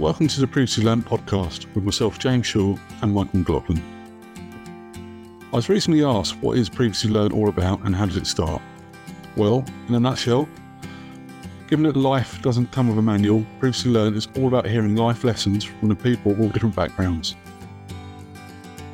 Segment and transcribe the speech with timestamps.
[0.00, 3.80] Welcome to the Previously Learnt podcast with myself, James Shaw, and Michael McLaughlin.
[5.52, 8.60] I was recently asked what is Previously Learnt all about and how did it start?
[9.36, 10.48] Well, in a nutshell,
[11.68, 15.22] given that life doesn't come with a manual, Previously Learnt is all about hearing life
[15.22, 17.36] lessons from the people of all different backgrounds.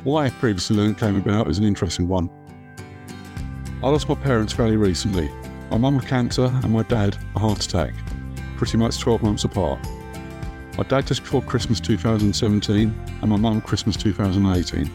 [0.03, 2.29] Why Previously Learnt came about is an interesting one.
[3.81, 5.31] I lost my parents fairly recently.
[5.71, 7.95] My mum had cancer and my dad a heart attack,
[8.55, 9.79] pretty much 12 months apart.
[10.77, 14.89] My dad just before Christmas 2017 and my mum Christmas 2018.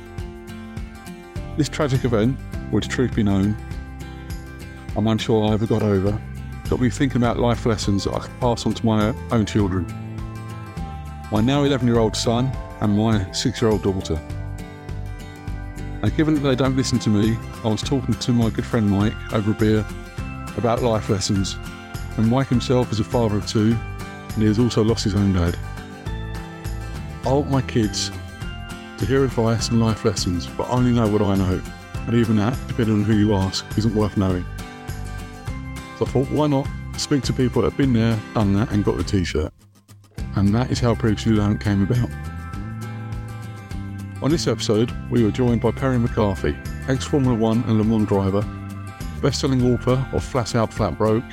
[1.59, 2.39] This tragic event,
[2.71, 3.55] which truth be known,
[4.97, 6.19] I'm unsure I ever got over,
[6.71, 9.87] got me thinking about life lessons that I could pass on to my own children.
[11.31, 14.19] My now 11 year old son and my 6 year old daughter.
[16.03, 18.91] And given that they don't listen to me, I was talking to my good friend
[18.91, 19.85] Mike over a beer
[20.57, 21.59] about life lessons.
[22.17, 23.77] And Mike himself is a father of two,
[24.37, 25.57] and he has also lost his own dad.
[27.25, 28.11] I want my kids
[28.99, 31.61] to hear advice and life lessons, but only know what I know.
[32.07, 34.45] And even that, depending on who you ask, isn't worth knowing.
[35.99, 38.85] So I thought, why not speak to people that have been there, done that, and
[38.85, 39.53] got the t shirt?
[40.37, 42.11] And that is how Previously Learnt came about.
[44.23, 46.55] On this episode, we were joined by Perry McCarthy,
[46.89, 48.43] ex Formula One and Le Mans driver,
[49.23, 51.25] best selling author of Flat Out Flat Broke,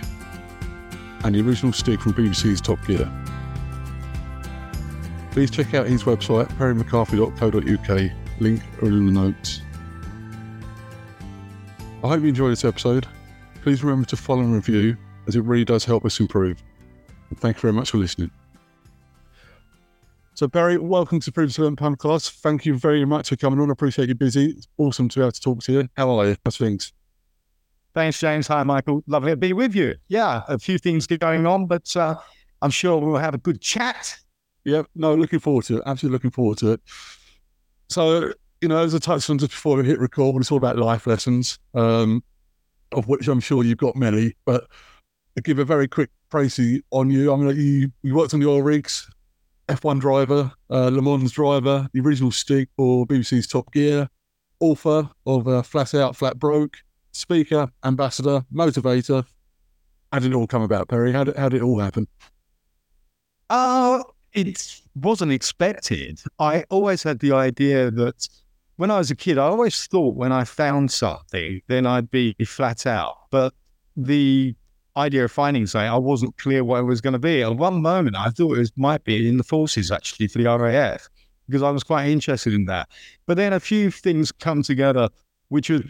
[1.24, 3.12] and the original Stig from BBC's Top Gear.
[5.32, 9.62] Please check out his website, perrymccarthy.co.uk, link are in the notes.
[12.04, 13.08] I hope you enjoyed this episode.
[13.62, 16.62] Please remember to follow and review, as it really does help us improve.
[17.30, 18.30] And thank you very much for listening.
[20.36, 22.32] So, Perry, welcome to Previously Learnt Podcast.
[22.42, 23.70] Thank you very much for coming on.
[23.70, 24.48] I appreciate you busy.
[24.48, 25.90] It's awesome to be able to talk to you.
[25.96, 26.36] How are you?
[26.44, 26.92] How's things?
[27.94, 28.48] Thanks, James.
[28.48, 29.04] Hi, Michael.
[29.06, 29.96] Lovely to be with you.
[30.08, 32.16] Yeah, a few things going on, but uh,
[32.62, 34.16] I'm sure we'll have a good chat.
[34.66, 35.84] Yeah, no, looking forward to it.
[35.86, 36.82] Absolutely looking forward to it.
[37.90, 40.78] So, you know, as I touched on just before we hit record, it's all about
[40.78, 42.24] life lessons, um,
[42.94, 44.34] of which I'm sure you've got many.
[44.46, 44.66] But
[45.44, 48.64] give a very quick précis on you, I mean, you, you worked on the oil
[48.64, 49.08] rigs,
[49.68, 54.10] F1 driver, uh, Le Mans driver, the original Stig for BBC's Top Gear,
[54.60, 56.78] author of uh, Flat Out, Flat Broke,
[57.14, 59.26] speaker, ambassador, motivator.
[60.12, 61.12] How did it all come about, Perry?
[61.12, 62.08] How did, how did it all happen?
[63.50, 64.04] Uh,
[64.34, 66.20] it wasn't expected.
[66.40, 68.28] I always had the idea that
[68.76, 72.36] when I was a kid, I always thought when I found something, then I'd be
[72.46, 73.16] flat out.
[73.30, 73.54] But
[73.96, 74.56] the
[74.98, 77.44] idea of finding something, I wasn't clear what it was going to be.
[77.44, 80.46] At one moment, I thought it was, might be in the forces actually for the
[80.46, 81.08] RAF
[81.48, 82.90] because I was quite interested in that.
[83.26, 85.10] But then a few things come together,
[85.50, 85.82] which was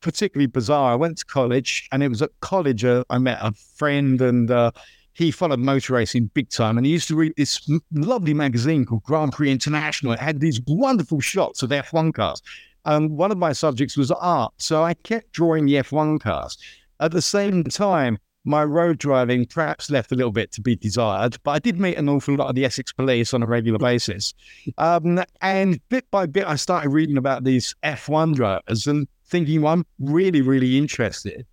[0.00, 0.92] particularly bizarre.
[0.92, 4.50] I went to college, and it was at college uh, I met a friend, and
[4.50, 4.70] uh,
[5.14, 6.76] he followed motor racing big time.
[6.76, 10.12] And he used to read this lovely magazine called Grand Prix International.
[10.12, 12.40] It had these wonderful shots of F1 cars.
[12.84, 14.52] And one of my subjects was art.
[14.58, 16.56] So I kept drawing the F1 cars.
[17.00, 21.36] At the same time, my road driving perhaps left a little bit to be desired,
[21.42, 24.32] but I did meet an awful lot of the Essex police on a regular basis.
[24.78, 29.74] Um, and bit by bit, I started reading about these F1 drivers and thinking, well,
[29.74, 31.46] I'm really, really interested.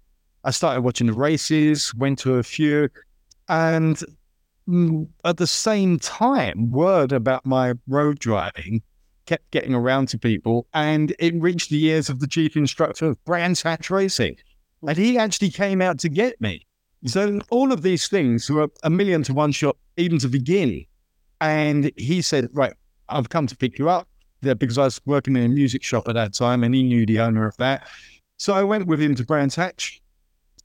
[0.44, 2.90] I started watching the races, went to a few,
[3.50, 4.02] and
[4.68, 8.82] mm, at the same time, word about my road driving
[9.26, 13.26] kept getting around to people, and it reached the ears of the chief instructor of
[13.26, 14.38] Brands Hatch Racing.
[14.88, 16.66] And he actually came out to get me.
[17.06, 20.86] So all of these things were a million to one shot, even to begin.
[21.42, 22.74] And he said, Right,
[23.10, 24.08] I've come to pick you up
[24.46, 27.06] there because I was working in a music shop at that time and he knew
[27.06, 27.88] the owner of that.
[28.38, 30.02] So I went with him to Brands Hatch,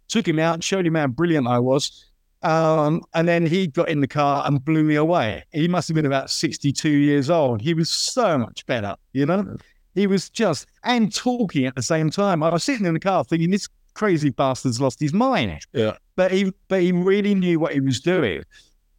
[0.08, 2.06] took him out, showed him how brilliant I was.
[2.42, 5.44] Um, and then he got in the car and blew me away.
[5.52, 7.60] He must have been about 62 years old.
[7.60, 9.56] He was so much better, you know?
[9.94, 12.42] He was just, and talking at the same time.
[12.42, 15.60] I was sitting in the car thinking, this crazy bastard's lost his mind.
[15.72, 15.96] Yeah.
[16.16, 18.42] But he, but he really knew what he was doing.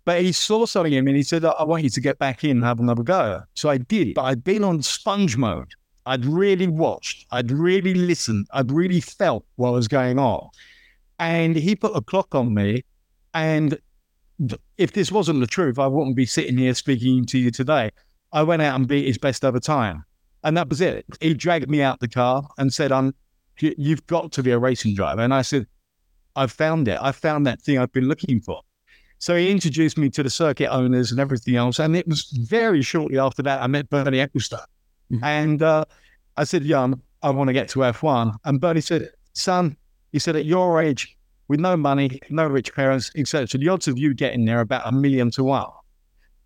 [0.04, 2.44] But he saw something in me and he said, I want you to get back
[2.44, 3.42] in and have another go.
[3.54, 4.16] So I did.
[4.16, 5.72] But I'd been on sponge mode.
[6.06, 7.28] I'd really watched.
[7.32, 8.48] I'd really listened.
[8.52, 10.50] I'd really felt what was going on.
[11.20, 12.84] And he put a clock on me.
[13.36, 13.80] And
[14.78, 17.92] if this wasn't the truth, I wouldn't be sitting here speaking to you today.
[18.34, 20.04] I went out and beat his best ever time.
[20.44, 21.06] And that was it.
[21.22, 23.14] He dragged me out the car and said, I'm,
[23.60, 25.22] You've got to be a racing driver.
[25.22, 25.68] And I said,
[26.36, 26.98] I've found it.
[27.00, 28.62] I found that thing I've been looking for.
[29.22, 31.78] So he introduced me to the circuit owners and everything else.
[31.78, 34.66] And it was very shortly after that I met Bernie Ecclestone.
[35.12, 35.24] Mm-hmm.
[35.24, 35.86] And uh,
[36.38, 38.36] I said, Yeah, I'm, I want to get to F1.
[38.46, 39.78] And Bernie said, Son,
[40.12, 41.16] he said, at your age,
[41.50, 44.62] with no money, no rich parents, etc., So the odds of you getting there are
[44.62, 45.70] about a million to one.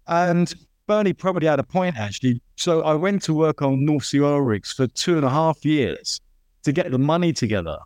[0.08, 0.54] And
[0.86, 2.42] Bernie probably had a point actually.
[2.58, 5.64] So I went to work on North Sea oil rigs for two and a half
[5.64, 6.20] years
[6.64, 7.78] to get the money together.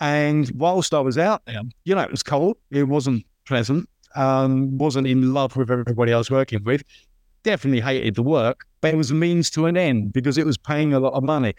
[0.00, 2.56] And whilst I was out there, you know, it was cold.
[2.70, 3.86] It wasn't pleasant.
[4.16, 6.82] Um, wasn't in love with everybody I was working with.
[7.42, 10.58] Definitely hated the work, but it was a means to an end because it was
[10.58, 11.54] paying a lot of money.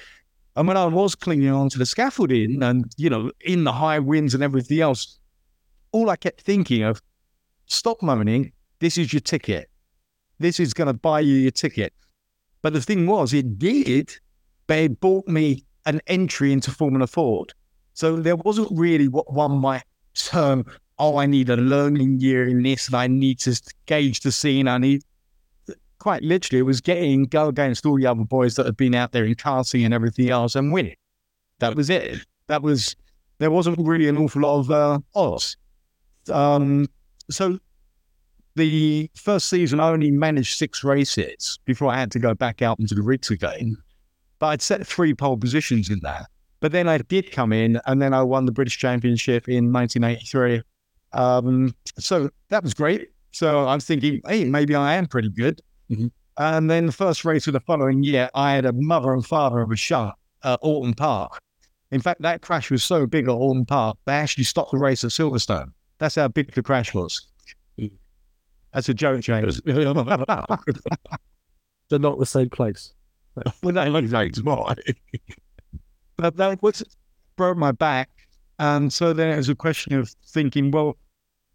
[0.56, 4.34] And when I was clinging onto the scaffolding and, you know, in the high winds
[4.34, 5.18] and everything else,
[5.92, 7.02] all I kept thinking of,
[7.68, 8.52] stop moaning.
[8.80, 9.70] This is your ticket.
[10.40, 11.94] This is going to buy you your ticket.
[12.62, 14.12] But the thing was, it did,
[14.68, 17.54] but it bought me an entry into Formula Ford.
[17.94, 19.84] So there wasn't really what one might
[20.14, 20.66] term,
[21.02, 24.68] oh, I need a learning year in this and I need to gauge the scene.
[24.68, 25.02] I need,
[25.98, 29.12] quite literally, it was getting, go against all the other boys that had been out
[29.12, 31.00] there in karting and everything else and win it.
[31.58, 32.20] That was it.
[32.46, 32.96] That was,
[33.40, 35.58] there wasn't really an awful lot of uh, odds.
[36.32, 36.88] Um,
[37.32, 37.58] so
[38.56, 42.80] the first season, I only managed six races before I had to go back out
[42.80, 43.76] into the rigs again.
[44.38, 46.28] But I'd set three pole positions in that.
[46.60, 50.62] But then I did come in, and then I won the British Championship in 1983.
[51.14, 53.10] Um, so that was great.
[53.32, 55.62] So I was thinking, hey, maybe I am pretty good.
[55.90, 56.08] Mm-hmm.
[56.38, 59.60] And then the first race of the following year, I had a mother and father
[59.60, 61.40] of a shot at Oulton Park.
[61.92, 65.04] In fact, that crash was so big at Oulton Park, they actually stopped the race
[65.04, 65.72] at Silverstone.
[66.00, 67.28] That's how big the crash was.
[68.74, 69.62] That's a joke, James.
[69.66, 69.94] They're
[72.00, 72.94] not the same place.
[73.64, 74.44] well, no, exactly.
[76.18, 76.84] but that was
[77.36, 78.10] broke my back.
[78.62, 80.96] And so then it was a question of thinking, well,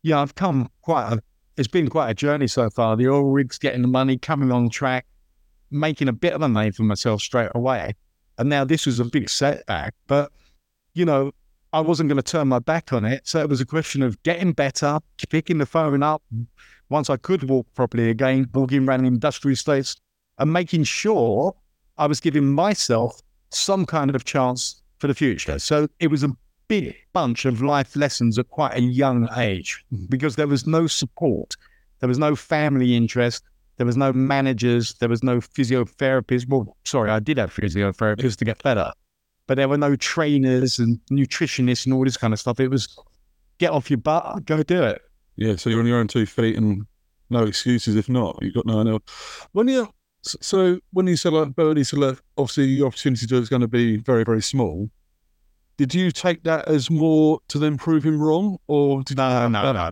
[0.03, 1.23] yeah, I've come quite a,
[1.56, 2.97] it's been quite a journey so far.
[2.97, 5.06] The oil rigs getting the money, coming on track,
[5.70, 7.94] making a bit of a name for myself straight away.
[8.38, 9.94] And now this was a big setback.
[10.08, 10.32] But,
[10.94, 11.31] you know,
[11.73, 13.20] I wasn't going to turn my back on it.
[13.25, 14.99] So it was a question of getting better,
[15.29, 16.25] picking the phone up
[16.88, 19.94] once I could walk properly again, walking around industrial estates
[20.38, 21.55] and making sure
[21.99, 23.20] I was giving myself
[23.50, 25.61] some kind of chance for the future.
[25.61, 26.31] So it was a
[26.69, 30.07] big bunch of life lessons at quite a young age mm-hmm.
[30.09, 31.57] because there was no support,
[32.01, 33.45] there was no family interest,
[33.77, 36.49] there was no managers, there was no physiotherapists.
[36.49, 38.91] Well, sorry, I did have physiotherapists to get better,
[39.47, 42.61] but there were no trainers and nutritionists and all this kind of stuff.
[42.61, 42.97] It was
[43.59, 45.03] get off your butt, go do it.
[45.37, 46.87] Yeah, so you're on your own two feet and
[47.31, 48.39] no excuses if not.
[48.41, 49.03] You've got no one else.
[49.53, 49.89] When you
[50.23, 53.69] so when you said like Bernie said like, obviously your opportunity to is going to
[53.69, 54.91] be very very small.
[55.76, 59.73] Did you take that as more to then prove him wrong, or did no, no,
[59.73, 59.90] no?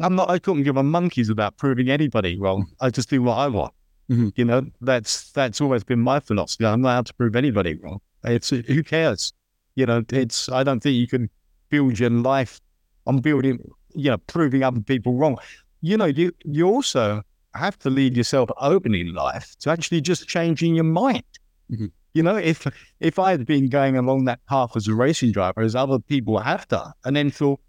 [0.00, 0.30] I'm not.
[0.30, 2.66] I couldn't give a monkeys about proving anybody wrong.
[2.80, 3.74] I just do what I want.
[4.10, 4.28] Mm-hmm.
[4.36, 6.66] You know, that's that's always been my philosophy.
[6.66, 8.00] I'm not out to prove anybody wrong.
[8.24, 9.32] It's who cares.
[9.74, 10.48] You know, it's.
[10.48, 11.28] I don't think you can
[11.68, 12.60] build your life
[13.06, 13.58] on building
[13.94, 15.38] you know, proving other people wrong.
[15.80, 17.22] You know, you you also
[17.54, 21.24] have to leave yourself open in life to actually just changing your mind.
[21.70, 21.86] Mm-hmm.
[22.14, 22.66] You know, if
[23.00, 26.38] if I had been going along that path as a racing driver, as other people
[26.38, 27.60] have done, and then thought,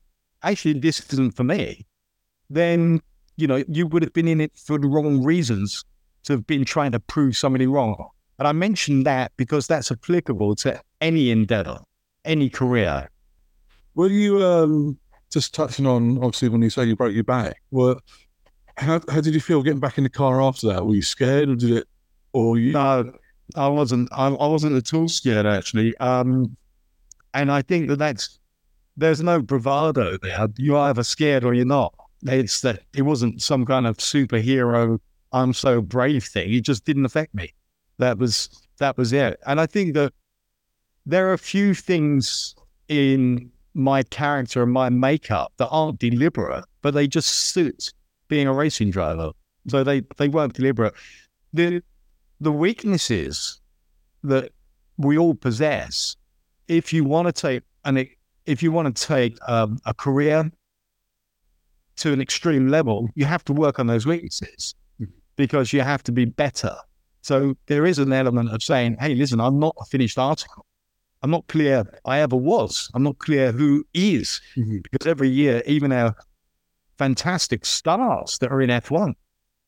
[0.44, 1.86] actually, this isn't for me,
[2.50, 3.02] then
[3.38, 5.86] you know you would have been in it for the wrong reasons
[6.24, 8.10] to have been trying to prove somebody wrong.
[8.40, 11.80] And I mention that because that's applicable to any endeavor,
[12.26, 13.10] any career.
[13.96, 14.98] Were you um,
[15.32, 18.02] just touching on obviously when you say you broke your back, well,
[18.78, 20.86] how how did you feel getting back in the car after that?
[20.86, 21.88] Were you scared, or did it?
[22.34, 22.74] Or you?
[22.74, 23.14] No,
[23.56, 24.10] I wasn't.
[24.12, 25.96] I, I wasn't at all scared actually.
[25.98, 26.56] Um,
[27.34, 28.40] and I think that that's
[28.98, 30.48] there's no bravado there.
[30.58, 31.94] You're either scared or you're not.
[32.24, 35.00] It's that it wasn't some kind of superhero.
[35.32, 36.54] I'm so brave thing.
[36.54, 37.54] It just didn't affect me.
[37.98, 39.40] That was that was it.
[39.46, 40.14] And I think that
[41.06, 42.56] there are a few things
[42.88, 47.92] in my character and my makeup that aren't deliberate, but they just suit
[48.28, 49.32] being a racing driver.
[49.68, 50.94] So they, they weren't deliberate.
[51.54, 51.82] The
[52.40, 53.62] the weaknesses
[54.24, 54.52] that
[54.98, 56.16] we all possess,
[56.68, 58.08] if you want to take an
[58.46, 60.52] if you want to take um, a career
[61.96, 64.76] to an extreme level, you have to work on those weaknesses
[65.38, 66.76] because you have to be better.
[67.22, 70.66] So there is an element of saying, "Hey, listen, I'm not a finished article.
[71.22, 72.90] I'm not clear I ever was.
[72.94, 74.80] I'm not clear who is mm-hmm.
[74.84, 76.16] because every year, even our
[76.98, 79.14] fantastic stars that are in F1,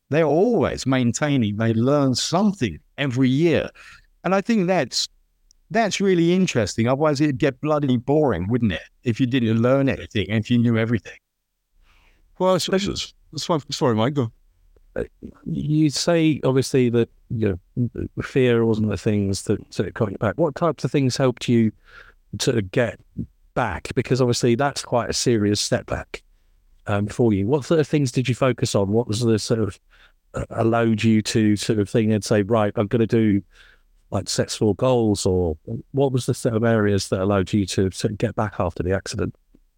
[0.10, 1.58] they're always maintaining.
[1.58, 3.70] They learn something every year,
[4.24, 5.08] and I think that's
[5.72, 6.88] that's really interesting.
[6.88, 8.84] Otherwise, it'd get bloody boring, wouldn't it?
[9.04, 11.18] If you didn't learn anything, and if you knew everything.
[12.38, 13.62] Well, that's, that's, that's fine.
[13.72, 14.14] Sorry, Mike.
[14.14, 14.32] Go
[14.96, 15.04] uh,
[15.46, 20.18] you say obviously that you know fear wasn't the things that sort of got you
[20.18, 20.38] back.
[20.38, 21.72] What types of things helped you
[22.40, 23.00] to get
[23.54, 23.90] back?
[23.96, 26.24] Because obviously that's quite a serious setback
[26.88, 27.48] um, for you.
[27.48, 28.90] What sort of things did you focus on?
[28.90, 29.80] What was the sort of
[30.34, 33.42] uh, allowed you to sort of thing and say, right, I'm going to do
[34.12, 35.58] like sets for goals, or
[35.92, 38.94] what was the set of areas that allowed you to, to get back after the
[38.94, 39.36] accident?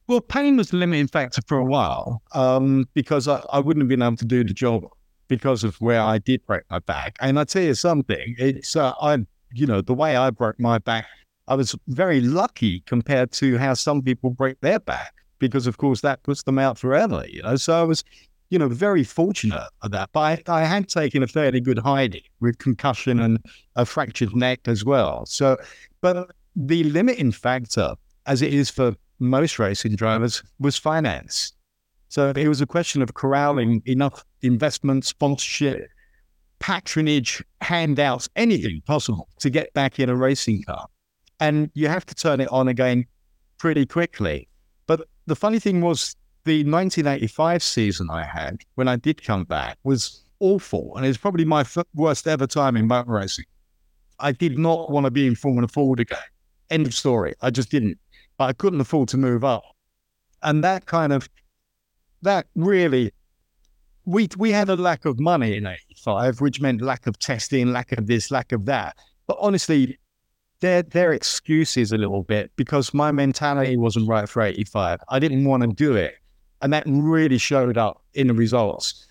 [0.07, 3.89] Well, pain was the limiting factor for a while um, because I, I wouldn't have
[3.89, 4.85] been able to do the job
[5.27, 7.17] because of where I did break my back.
[7.19, 10.77] And I tell you something, it's uh, I, you know, the way I broke my
[10.77, 11.05] back,
[11.47, 16.01] I was very lucky compared to how some people break their back because, of course,
[16.01, 17.25] that puts them out forever.
[17.27, 18.03] You know, so I was,
[18.49, 20.09] you know, very fortunate at that.
[20.13, 23.39] But I, I had taken a fairly good hiding with concussion and
[23.75, 25.25] a fractured neck as well.
[25.25, 25.57] So,
[26.01, 31.53] but the limiting factor, as it is for most racing drivers, was finance.
[32.09, 35.89] So it was a question of corralling enough investment, sponsorship,
[36.59, 40.87] patronage, handouts, anything possible to get back in a racing car.
[41.39, 43.05] And you have to turn it on again
[43.57, 44.47] pretty quickly.
[44.87, 46.15] But the funny thing was,
[46.45, 50.95] the 1985 season I had when I did come back was awful.
[50.95, 53.45] And it's probably my worst ever time in motor racing.
[54.19, 56.17] I did not want to be in Formula Ford again.
[56.69, 57.35] End of story.
[57.41, 57.99] I just didn't.
[58.37, 59.63] But I couldn't afford to move up.
[60.41, 61.27] And that kind of
[62.21, 63.11] that really,
[64.05, 67.91] we we had a lack of money in '85, which meant lack of testing, lack
[67.91, 68.95] of this, lack of that.
[69.27, 69.99] But honestly,
[70.59, 74.99] their their excuses a little bit because my mentality wasn't right for '85.
[75.09, 76.15] I didn't want to do it,
[76.61, 79.07] and that really showed up in the results.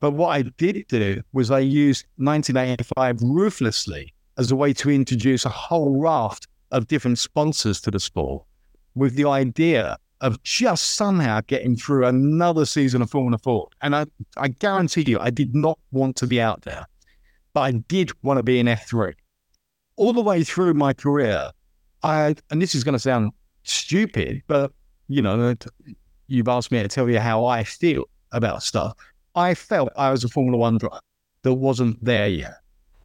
[0.00, 5.44] But what I did do was I used 1985 ruthlessly as a way to introduce
[5.44, 8.44] a whole raft of different sponsors to the sport
[8.94, 13.72] with the idea of just somehow getting through another season of Formula Ford.
[13.82, 16.86] And I, I guarantee you, I did not want to be out there,
[17.52, 19.14] but I did want to be in F3.
[20.00, 21.50] All the way through my career,
[22.02, 23.32] I, and this is going to sound
[23.64, 24.72] stupid, but
[25.08, 25.54] you know,
[26.26, 28.96] you've asked me to tell you how I feel about stuff.
[29.34, 31.00] I felt I was a Formula One driver
[31.42, 32.54] that wasn't there yet.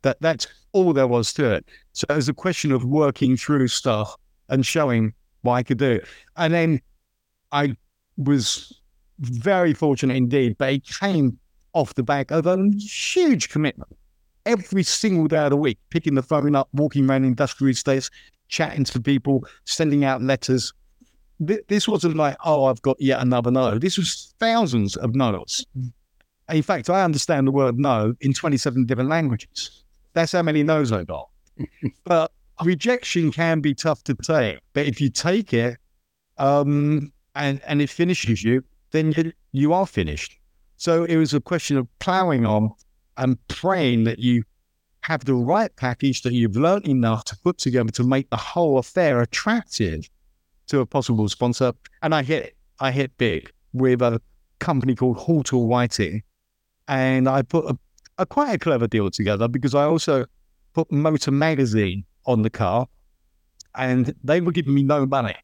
[0.03, 1.65] That that's all there was to it.
[1.91, 4.15] So it was a question of working through stuff
[4.47, 5.99] and showing what I could do.
[6.37, 6.81] And then
[7.51, 7.75] I
[8.15, 8.79] was
[9.19, 11.37] very fortunate indeed, but it came
[11.73, 13.91] off the back of a huge commitment.
[14.45, 18.09] Every single day of the week, picking the phone up, walking around industrial estates,
[18.47, 20.73] chatting to people, sending out letters.
[21.39, 23.77] This wasn't like, oh, I've got yet another no.
[23.77, 25.65] This was thousands of no's.
[26.49, 29.83] In fact, I understand the word no in 27 different languages.
[30.13, 31.29] That's how many no's I got.
[32.03, 32.31] but
[32.63, 34.59] rejection can be tough to take.
[34.73, 35.77] But if you take it,
[36.37, 40.37] um, and, and it finishes you, then you, you are finished.
[40.77, 42.71] So it was a question of plowing on
[43.17, 44.43] and praying that you
[45.01, 48.77] have the right package that you've learned enough to put together to make the whole
[48.77, 50.09] affair attractive
[50.67, 51.73] to a possible sponsor.
[52.01, 54.21] And I hit I hit big with a
[54.59, 56.23] company called Halter Whiting.
[56.87, 57.77] And I put a,
[58.17, 60.25] a quite a clever deal together because I also
[60.73, 62.87] put Motor Magazine on the car
[63.75, 65.35] and they were giving me no money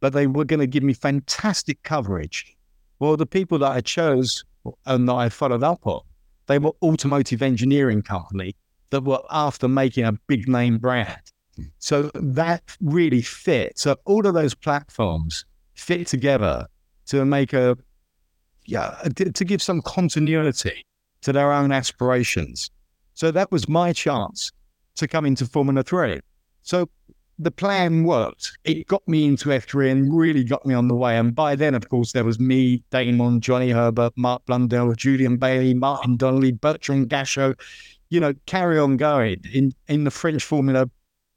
[0.00, 2.56] but they were going to give me fantastic coverage.
[2.98, 4.44] Well, the people that I chose
[4.84, 6.00] and that I followed up on,
[6.46, 8.54] they were automotive engineering company
[8.90, 11.20] that were after making a big name brand.
[11.56, 11.64] Hmm.
[11.78, 13.78] So that really fit.
[13.78, 16.66] So all of those platforms fit together
[17.06, 17.76] to make a,
[18.64, 20.84] yeah, to give some continuity
[21.22, 22.70] to their own aspirations.
[23.14, 24.52] So that was my chance
[24.96, 26.20] to come into Formula Three.
[26.62, 26.88] So
[27.38, 28.52] the plan worked.
[28.64, 31.18] It got me into F3 and really got me on the way.
[31.18, 35.74] And by then, of course, there was me, Damon, Johnny Herbert, Mark Blundell, Julian Bailey,
[35.74, 37.60] Martin Donnelly, Bertrand Gachot,
[38.08, 39.42] you know, carry on going.
[39.52, 40.88] In in the French Formula,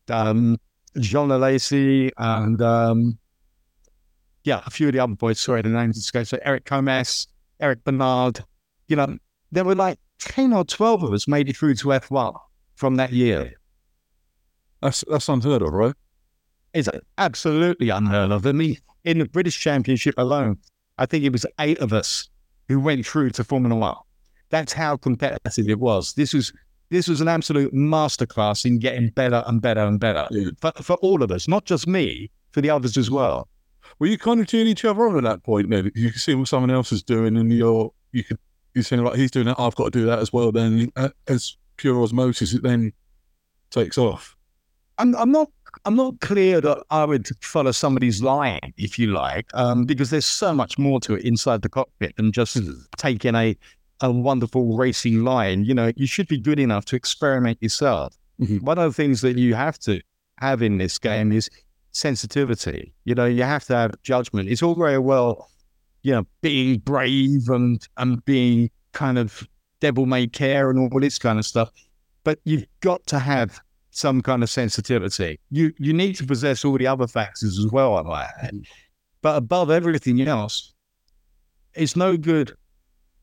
[0.09, 0.57] um,
[0.99, 3.17] Jean Alesi and um,
[4.43, 6.27] yeah, a few of the other boys, sorry, the names escape.
[6.27, 7.27] So Eric Comas,
[7.59, 8.43] Eric Bernard,
[8.87, 9.17] you know,
[9.51, 12.37] there were like 10 or 12 of us made it through to F1
[12.75, 13.58] from that year.
[14.81, 15.95] That's that's unheard of, right?
[16.73, 18.45] It's absolutely unheard of.
[18.45, 20.57] I mean, in the British Championship alone,
[20.97, 22.29] I think it was eight of us
[22.67, 23.95] who went through to Formula One.
[24.49, 26.13] That's how competitive it was.
[26.13, 26.53] This was
[26.89, 30.49] this was an absolute masterclass in getting better and better and better yeah.
[30.59, 33.47] for, for all of us, not just me, for the others as well.
[33.99, 35.69] Were you kind of cheering each other on at that point?
[35.69, 38.39] Then you can see what someone else is doing, and you're you could
[38.73, 40.51] you're saying like he's doing that, I've got to do that as well.
[40.51, 42.93] Then uh, as pure osmosis, it then
[43.71, 44.35] takes off.
[44.99, 45.49] I'm, I'm not
[45.85, 50.25] I'm not clear that I would follow somebody's line, if you like, um, because there's
[50.25, 52.57] so much more to it inside the cockpit than just
[52.97, 53.55] taking a
[54.01, 55.63] a wonderful racing line.
[55.65, 58.15] You know, you should be good enough to experiment yourself.
[58.39, 58.65] Mm-hmm.
[58.65, 60.01] One of the things that you have to
[60.39, 61.49] have in this game is
[61.91, 62.93] sensitivity.
[63.05, 64.49] You know, you have to have judgment.
[64.49, 65.49] It's all very well,
[66.03, 69.47] you know, being brave and and being kind of
[69.79, 71.71] devil may care and all this kind of stuff.
[72.23, 73.61] But you've got to have
[73.99, 75.39] some kind of sensitivity.
[75.49, 78.61] You you need to possess all the other factors as well, I might add.
[79.21, 80.73] But above everything else,
[81.73, 82.53] it's no good.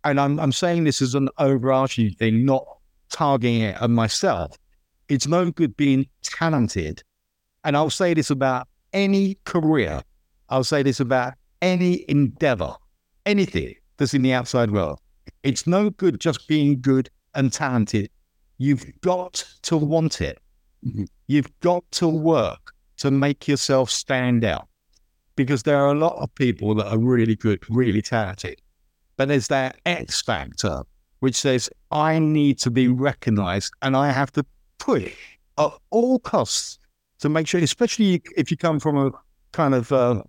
[0.05, 2.65] And I'm I'm saying this as an overarching thing, not
[3.11, 4.57] targeting it at myself.
[5.09, 7.03] It's no good being talented.
[7.65, 10.03] And I'll say this about any career.
[10.49, 12.75] I'll say this about any endeavor,
[13.25, 15.01] anything that's in the outside world.
[15.43, 18.11] It's no good just being good and talented.
[18.59, 20.39] You've got to want it.
[20.87, 21.07] Mhm.
[21.27, 24.69] You've got to work to make yourself stand out
[25.37, 28.61] because there are a lot of people that are really good, really talented.
[29.17, 30.83] But there's that X factor
[31.21, 34.45] which says, I need to be recognized and I have to
[34.79, 35.15] push
[35.59, 36.79] at all costs
[37.21, 39.11] to make sure, especially if you come from a
[39.53, 40.23] kind of, uh,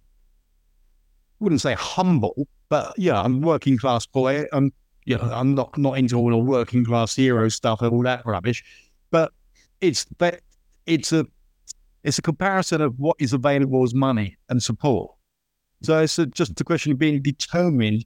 [1.39, 4.45] wouldn't say humble, but yeah, I'm working class boy.
[4.51, 4.71] I'm,
[5.05, 8.25] you know, I'm not, not into all the working class hero stuff and all that
[8.25, 8.63] rubbish,
[9.11, 9.31] but
[9.81, 10.41] it's that
[10.87, 11.25] it's a,
[12.03, 15.11] it's a comparison of what is available as money and support.
[15.83, 18.05] So it's a, just a question of being determined,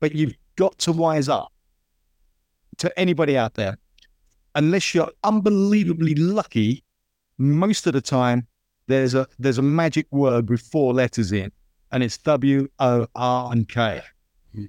[0.00, 1.50] but you've got to wise up
[2.78, 3.78] to anybody out there.
[4.54, 6.84] Unless you're unbelievably lucky,
[7.38, 8.46] most of the time
[8.88, 11.52] there's a there's a magic word with four letters in,
[11.92, 14.02] and it's W O R and K.
[14.54, 14.64] Hmm.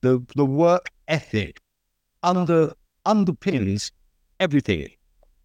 [0.00, 1.60] The the work ethic
[2.22, 2.72] under
[3.06, 3.92] underpins
[4.40, 4.88] everything.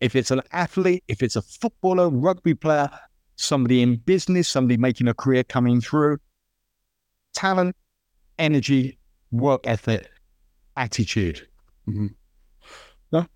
[0.05, 2.91] If it's an athlete, if it's a footballer, rugby player,
[3.37, 6.19] somebody in business, somebody making a career coming through,
[7.33, 7.75] talent,
[8.37, 8.99] energy,
[9.31, 10.07] work ethic,
[10.77, 11.47] attitude.
[13.11, 13.25] No.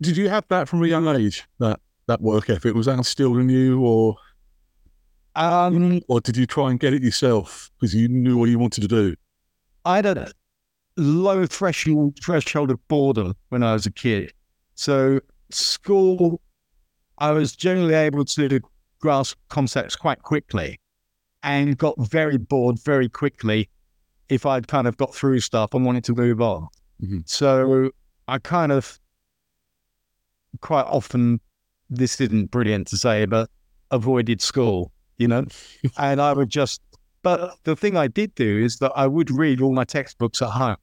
[0.00, 1.44] Did you have that from a young age?
[1.58, 4.16] That that work ethic was that instilled in you, or
[5.34, 8.82] Um, or did you try and get it yourself because you knew what you wanted
[8.82, 9.16] to do?
[9.84, 10.32] I a
[10.96, 14.32] low threshold threshold of boredom when I was a kid.
[14.74, 16.40] So school,
[17.18, 18.60] I was generally able to
[19.00, 20.78] grasp concepts quite quickly,
[21.42, 23.68] and got very bored very quickly
[24.28, 26.68] if I'd kind of got through stuff and wanted to move on.
[27.02, 27.28] Mhm.
[27.28, 27.90] So
[28.28, 28.98] I kind of
[30.60, 31.40] quite often,
[31.90, 33.50] this isn't brilliant to say, but
[33.90, 35.44] avoided school, you know,
[35.98, 36.80] and I would just
[37.22, 40.50] but the thing I did do is that I would read all my textbooks at
[40.50, 40.76] home.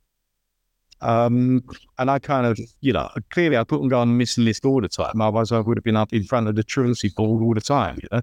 [1.01, 1.63] Um,
[1.97, 4.89] and I kind of, you know, clearly I couldn't go on missing list all the
[4.89, 5.21] time.
[5.21, 7.97] Otherwise, I would have been up in front of the truancy board all the time,
[8.01, 8.21] you know.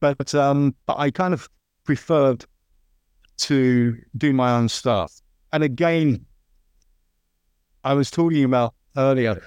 [0.00, 1.48] But um, but I kind of
[1.84, 2.44] preferred
[3.38, 5.12] to do my own stuff.
[5.52, 6.24] And again,
[7.84, 9.42] I was talking about earlier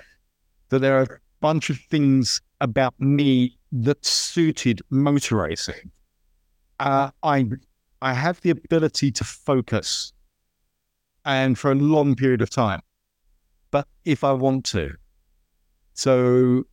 [0.69, 5.91] that there are a bunch of things about me that suited motor racing.
[6.79, 7.45] Uh, I
[8.01, 10.13] I have the ability to focus
[11.23, 12.81] and for a long period of time,
[13.71, 14.91] but if I want to.
[15.93, 16.65] So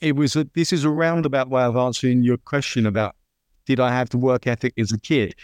[0.00, 3.14] it was a, this is a roundabout way of answering your question about
[3.66, 5.34] did I have the work ethic as a kid?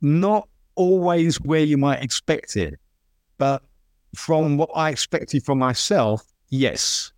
[0.00, 2.74] Not always where you might expect it,
[3.38, 3.62] but
[4.16, 7.12] from what I expected from myself, yes,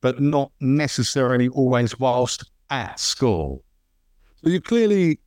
[0.00, 3.64] but not necessarily always whilst at school.
[4.36, 5.18] So you're clearly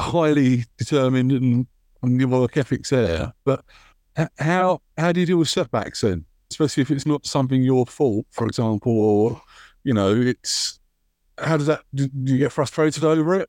[0.00, 1.66] highly determined and,
[2.02, 3.32] and your work ethic's there.
[3.44, 3.64] But
[4.38, 6.24] how how do you deal with setbacks then?
[6.50, 9.42] Especially if it's not something your fault, for example, or
[9.84, 10.78] you know, it's
[11.38, 13.48] how does that do, you get frustrated over it?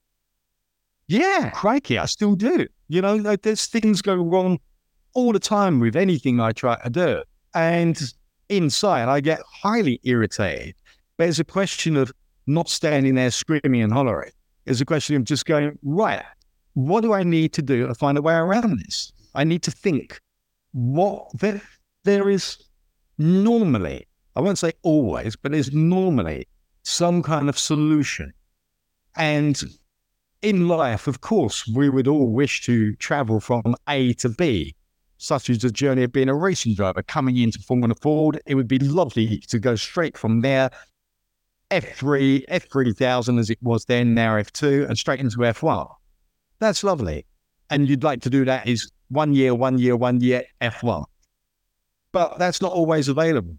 [1.08, 2.68] Yeah, crikey, I still do.
[2.88, 4.60] You know, like there's things go wrong
[5.14, 7.24] all the time with anything I try to do.
[7.56, 8.00] And
[8.50, 10.76] inside, I get highly irritated.
[11.18, 12.12] But it's a question of
[12.46, 14.32] not standing there screaming and hollering.
[14.66, 16.24] It's a question of just going, right,
[16.88, 19.12] what do I need to do to find a way around this?
[19.36, 20.20] I need to think
[20.72, 21.62] what there,
[22.04, 22.58] there is
[23.18, 26.48] normally, I won't say always, but there's normally
[26.84, 28.32] some kind of solution.
[29.18, 29.62] And
[30.42, 34.76] in life, of course, we would all wish to travel from A to B,
[35.18, 38.39] such as the journey of being a racing driver coming into Formula Ford.
[38.46, 40.72] It would be lovely to go straight from there,
[41.72, 45.88] F3, F3000 as it was then, now F2, and straight into F1.
[46.60, 47.26] That's lovely.
[47.69, 51.06] And you'd like to do that is one year, one year, one year, F1.
[52.12, 53.56] But that's not always available.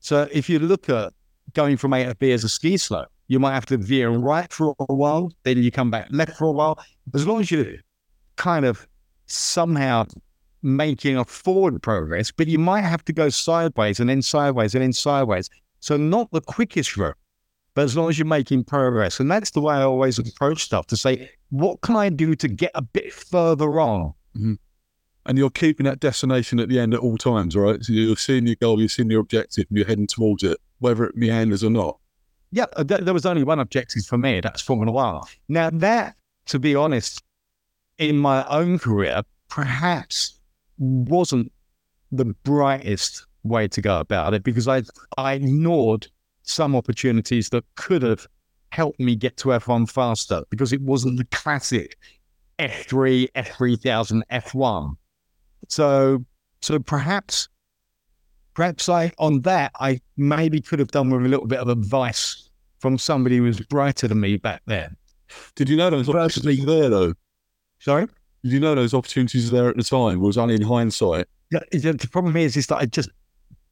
[0.00, 1.12] So if you look at
[1.54, 4.50] going from A to B as a ski slope, you might have to veer right
[4.52, 6.78] for a while, then you come back left for a while.
[7.14, 7.78] As long as you
[8.36, 8.86] kind of
[9.26, 10.06] somehow
[10.62, 14.82] making a forward progress, but you might have to go sideways and then sideways and
[14.82, 15.50] then sideways.
[15.80, 17.16] So not the quickest route,
[17.78, 19.20] but as long as you're making progress.
[19.20, 22.48] And that's the way I always approach stuff to say, what can I do to
[22.48, 24.14] get a bit further on?
[24.34, 24.58] And
[25.26, 27.80] and you're keeping that destination at the end at all times, right?
[27.84, 31.04] So you're seeing your goal, you're seeing your objective, and you're heading towards it, whether
[31.04, 32.00] it meanders or not.
[32.50, 34.40] Yeah, uh, th- there was only one objective for me.
[34.40, 35.22] That's Formula One.
[35.48, 37.22] Now, that, to be honest,
[37.98, 40.40] in my own career, perhaps
[40.78, 41.52] wasn't
[42.10, 44.82] the brightest way to go about it because I
[45.16, 46.08] I ignored
[46.48, 48.26] some opportunities that could have
[48.70, 51.96] helped me get to F1 faster because it wasn't the classic
[52.58, 54.96] F3, F3000, F1.
[55.68, 56.24] So
[56.60, 57.48] so perhaps
[58.54, 62.50] perhaps I on that I maybe could have done with a little bit of advice
[62.80, 64.96] from somebody who was brighter than me back then.
[65.54, 67.14] Did you know those opportunities there though?
[67.80, 68.06] Sorry?
[68.42, 70.20] Did you know those opportunities were there at the time?
[70.20, 71.26] Was only in hindsight.
[71.50, 73.08] The problem is, is that I just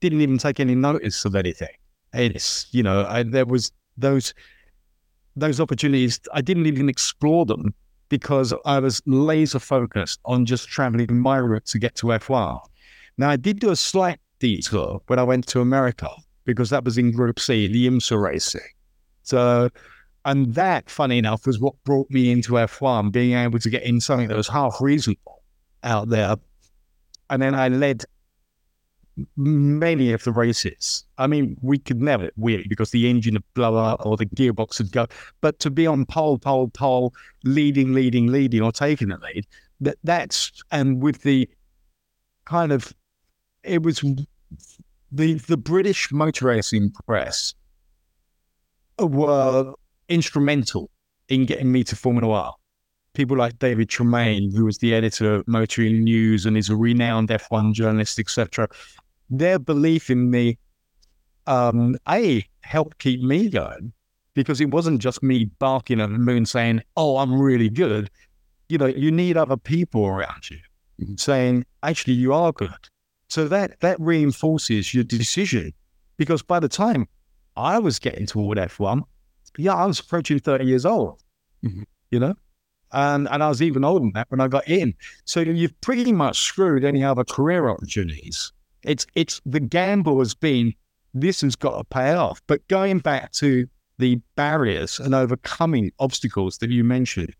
[0.00, 1.74] didn't even take any notice of anything.
[2.16, 4.34] It's you know, I, there was those
[5.36, 6.20] those opportunities.
[6.32, 7.74] I didn't even explore them
[8.08, 12.60] because I was laser focused on just traveling my route to get to F1.
[13.18, 16.08] Now I did do a slight detour when I went to America
[16.44, 18.60] because that was in Group C, the IMSA racing.
[19.22, 19.68] So,
[20.24, 24.00] and that, funny enough, was what brought me into F1, being able to get in
[24.00, 25.42] something that was half reasonable
[25.82, 26.36] out there.
[27.28, 28.04] And then I led
[29.36, 31.04] many of the races.
[31.18, 34.78] I mean, we could never win because the engine would blow up or the gearbox
[34.78, 35.06] would go.
[35.40, 39.46] But to be on pole, pole, pole, leading, leading, leading, or taking the lead,
[39.80, 41.48] that that's and with the
[42.44, 42.92] kind of
[43.62, 44.04] it was
[45.12, 47.54] the the British motor racing press
[48.98, 49.74] were
[50.08, 50.90] instrumental
[51.28, 52.52] in getting me to Formula One.
[53.14, 57.30] People like David Tremayne, who was the editor of Motoring News and is a renowned
[57.30, 58.68] F1 journalist, etc
[59.30, 60.58] their belief in me,
[61.46, 63.92] um, A, helped keep me going
[64.34, 68.10] because it wasn't just me barking at the moon saying, Oh, I'm really good.
[68.68, 70.58] You know, you need other people around you
[71.16, 72.70] saying, Actually, you are good.
[73.28, 75.72] So that that reinforces your decision
[76.16, 77.08] because by the time
[77.56, 79.02] I was getting toward F1,
[79.58, 81.22] yeah, I was approaching 30 years old,
[81.64, 81.82] mm-hmm.
[82.10, 82.34] you know,
[82.92, 84.94] and, and I was even older than that when I got in.
[85.24, 88.52] So you've pretty much screwed any other career opportunities
[88.86, 90.72] it's it's the gamble has been
[91.12, 92.40] this has got to pay off.
[92.46, 93.66] But going back to
[93.98, 97.34] the barriers and overcoming obstacles that you mentioned,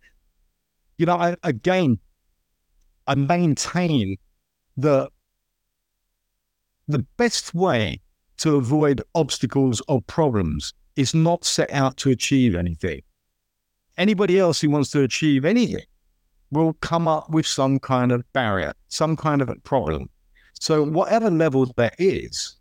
[0.99, 1.99] you know, I, again,
[3.07, 4.17] I maintain
[4.79, 5.11] that
[6.89, 8.01] the best way
[8.39, 13.03] to avoid obstacles or problems is not set out to achieve anything.
[13.99, 15.85] Anybody else who wants to achieve anything
[16.51, 20.09] will come up with some kind of barrier, some kind of a problem.
[20.61, 22.57] So, whatever level that is,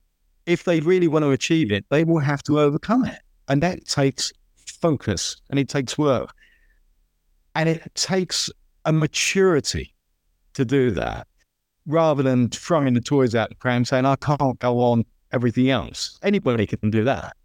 [0.46, 3.20] if they really want to achieve it, they will have to overcome it.
[3.48, 4.32] And that takes
[4.66, 6.34] focus and it takes work.
[7.56, 8.50] And it takes
[8.86, 9.94] a maturity
[10.54, 11.28] to do that
[11.88, 16.20] rather than throwing the toys out the pram saying, I can't go on everything else.
[16.24, 17.36] Anybody can do that.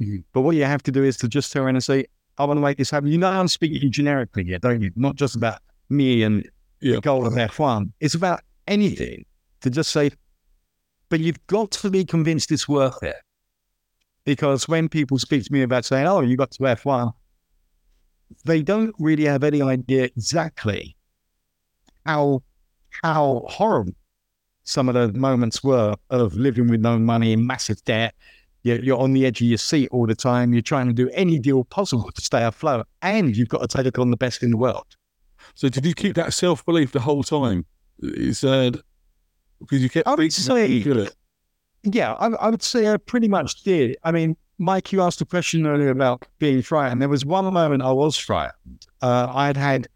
[0.00, 0.18] Mm-hmm.
[0.32, 2.06] But what you have to do is to just turn around and say,
[2.38, 3.10] I want to make this happen.
[3.10, 4.90] You know, I'm speaking generically here, don't you?
[4.96, 6.48] Not just about me and
[6.80, 6.96] yeah.
[6.96, 7.92] the goal of F1.
[8.00, 9.24] It's about anything
[9.60, 10.10] to just say,
[11.08, 13.16] but you've got to be convinced it's worth it.
[14.24, 17.12] Because when people speak to me about saying, oh, you got to F1,
[18.44, 20.96] they don't really have any idea exactly
[22.06, 22.42] how
[23.02, 23.92] how horrible
[24.64, 28.14] some of the moments were of living with no money, massive debt.
[28.62, 30.52] You're, you're on the edge of your seat all the time.
[30.52, 33.98] You're trying to do any deal possible to stay afloat, and you've got to take
[33.98, 34.86] on the best in the world.
[35.54, 37.64] So, did you keep that self belief the whole time?
[37.98, 38.80] You said
[39.60, 40.82] because you kept I would say,
[41.82, 43.96] yeah, I, I, would say I pretty much did.
[44.04, 47.00] I mean, Mike, you asked a question earlier about being frightened.
[47.00, 48.86] There was one moment I was frightened.
[49.00, 49.88] Uh, I had had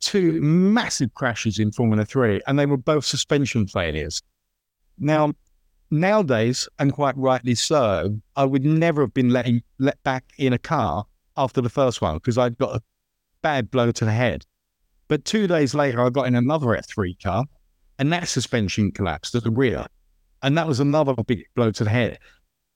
[0.00, 4.22] two massive crashes in Formula Three, and they were both suspension failures.
[4.98, 5.32] Now,
[5.90, 10.58] nowadays, and quite rightly so, I would never have been let, let back in a
[10.58, 11.04] car
[11.36, 12.82] after the first one because I'd got a
[13.42, 14.44] bad blow to the head.
[15.08, 17.44] But two days later, I got in another F3 car
[18.02, 19.86] and that suspension collapsed at the rear.
[20.42, 22.18] And that was another big blow to the head.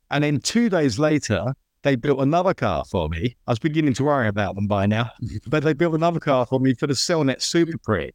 [0.08, 3.36] And then two days later, they built another car for me.
[3.48, 5.10] I was beginning to worry about them by now,
[5.48, 8.12] but they built another car for me for the Cellnet Super Prix.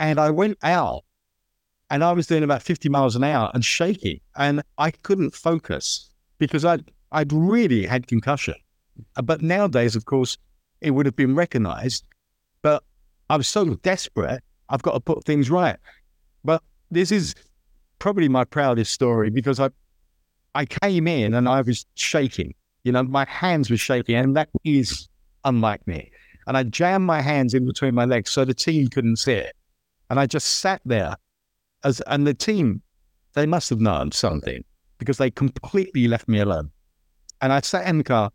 [0.00, 1.04] And I went out
[1.90, 4.20] and I was doing about 50 miles an hour and shaking.
[4.36, 8.54] And I couldn't focus because I'd, I'd really had concussion.
[9.16, 10.38] Uh, but nowadays, of course,
[10.80, 12.06] it would have been recognized.
[12.62, 12.82] But
[13.28, 15.76] I was so desperate, I've got to put things right.
[16.46, 17.34] But this is
[17.98, 19.70] probably my proudest story because I
[20.54, 22.54] I came in and I was shaking.
[22.84, 25.08] You know, my hands were shaking, and that is
[25.44, 26.10] unlike me.
[26.46, 29.54] And I jammed my hands in between my legs so the team couldn't see it.
[30.08, 31.16] And I just sat there
[31.84, 32.80] as and the team,
[33.34, 34.64] they must have known something
[34.98, 36.70] because they completely left me alone.
[37.42, 38.30] And I sat in the car,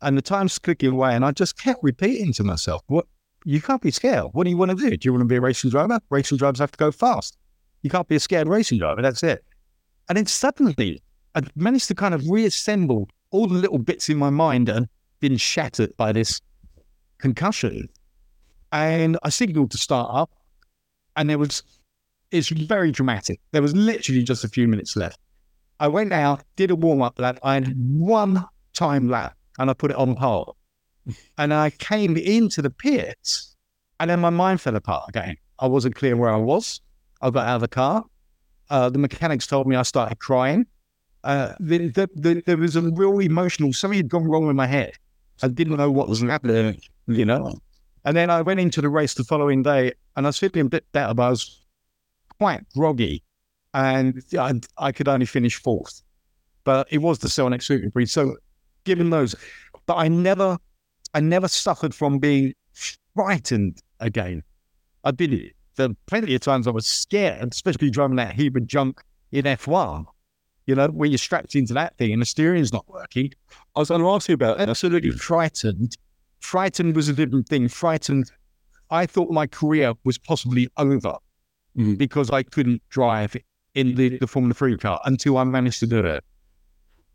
[0.00, 3.06] and the time's clicking away, and I just kept repeating to myself, "What?
[3.44, 4.28] You can't be scared.
[4.32, 4.96] What do you want to do?
[4.96, 6.00] Do you want to be a racing driver?
[6.10, 7.36] Racing drivers have to go fast.
[7.82, 9.02] You can't be a scared racing driver.
[9.02, 9.44] That's it."
[10.08, 11.02] And then suddenly,
[11.34, 14.88] I managed to kind of reassemble all the little bits in my mind had
[15.20, 16.40] been shattered by this
[17.18, 17.88] concussion.
[18.72, 20.30] And I signaled to start up,
[21.16, 21.62] and there was,
[22.30, 23.40] it's very dramatic.
[23.52, 25.18] There was literally just a few minutes left.
[25.80, 27.38] I went out, did a warm up lap.
[27.42, 30.56] I had one time lap, and I put it on pole.
[31.38, 33.56] And I came into the pits,
[34.00, 35.36] and then my mind fell apart again.
[35.58, 36.80] I wasn't clear where I was.
[37.20, 38.04] I got out of the car.
[38.70, 40.66] Uh, the mechanics told me I started crying.
[41.22, 44.66] Uh, the, the, the, there was a real emotional, something had gone wrong with my
[44.66, 44.92] head.
[45.42, 47.54] I didn't know what was happening, you know.
[48.04, 50.68] And then I went into the race the following day and I was feeling a
[50.68, 51.64] bit better, but I was
[52.38, 53.22] quite groggy
[53.72, 56.02] and I, I could only finish fourth.
[56.64, 58.06] But it was the Cellnet Super Prix.
[58.06, 58.36] So
[58.84, 59.34] given those,
[59.86, 60.58] but I never,
[61.14, 62.54] I never suffered from being
[63.14, 64.42] frightened again.
[65.04, 65.52] I did it.
[65.76, 69.00] There were plenty of times I was scared, especially driving that Hebron junk
[69.32, 70.06] in F1
[70.66, 73.30] you know, when you're strapped into that thing and the steering's not working.
[73.76, 74.68] I was going to ask you about that.
[74.68, 75.96] Absolutely frightened.
[76.40, 77.68] Frightened was a different thing.
[77.68, 78.30] Frightened,
[78.90, 81.16] I thought my career was possibly over
[81.76, 81.98] Mhm.
[81.98, 83.36] because I couldn't drive
[83.74, 86.24] in the, the Formula 3 car until I managed to do it.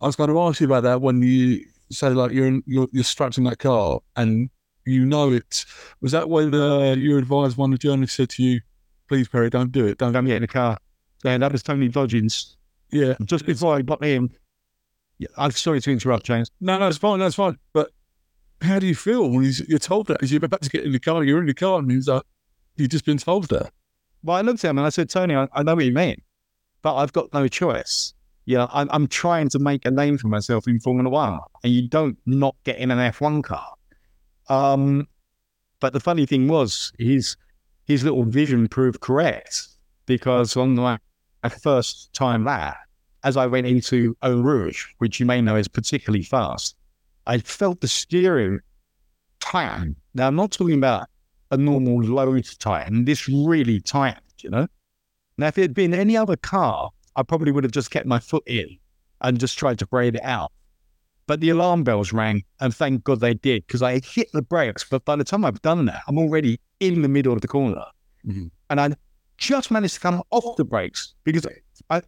[0.02, 2.88] I was going to ask you about that when you say like you're in, you're,
[2.92, 4.50] you're strapped in that car and
[4.86, 5.66] you know it.
[6.02, 8.62] Was that when uh, you advised one of the journalists said to you,
[9.08, 9.98] "Please, Perry, don't do it.
[9.98, 10.78] Don't." Don't get in the car.
[11.26, 12.58] And that was Tony Dodgins.
[12.92, 13.16] Yeah.
[13.26, 14.30] Just before I got in,
[15.18, 16.50] yeah, I'm sorry to interrupt, James.
[16.62, 17.20] No, no, it's fine.
[17.20, 17.58] That's fine.
[17.74, 17.92] But
[18.62, 20.24] how do you feel when you're told that?
[20.24, 22.24] As you're about to get in the car, you're in the car, and he's like,
[22.78, 23.72] "You've just been told that."
[24.24, 26.22] Well, I looked at him and I said, Tony, I, I know what you mean,
[26.82, 28.14] but I've got no choice.
[28.50, 31.88] Yeah, I'm, I'm trying to make a name for myself in Formula One, and you
[31.88, 33.76] don't not get in an F1 car.
[34.48, 35.08] Um,
[35.80, 37.38] but the funny thing was, his
[37.86, 39.68] his little vision proved correct
[40.08, 40.98] because on my
[41.62, 42.76] first time there,
[43.24, 46.76] as I went into Eau Rouge, which you may know is particularly fast,
[47.28, 48.62] I felt the steering
[49.40, 49.96] tighten.
[50.16, 51.08] Now, I'm not talking about
[51.52, 53.06] a normal load tighten.
[53.06, 54.68] This really tightened, you know?
[55.38, 58.20] Now, if it had been any other car, I probably would have just kept my
[58.20, 58.78] foot in
[59.22, 60.52] and just tried to braid it out.
[61.28, 64.84] But the alarm bells rang, and thank God they did, because I hit the brakes.
[64.90, 67.86] But by the time I've done that, I'm already in the middle of the corner.
[68.26, 68.50] Mhm.
[68.70, 68.96] And I
[69.38, 71.46] just managed to come off the brakes because
[71.90, 72.02] I,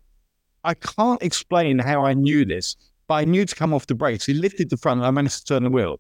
[0.64, 2.76] I can't explain how I knew this,
[3.08, 4.26] but I knew to come off the brakes.
[4.26, 6.00] He lifted the front, and I managed to turn the wheel.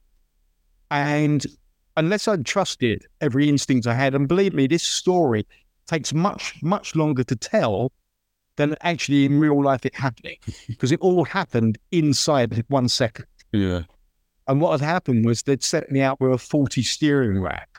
[0.90, 1.46] And
[1.98, 5.46] unless I trusted every instinct I had, and believe me, this story
[5.86, 7.92] takes much, much longer to tell
[8.62, 13.26] than actually in real life it happening, because it all happened inside one second.
[13.52, 13.82] Yeah.
[14.48, 17.70] And what had happened was they'd set me out with a faulty steering rack.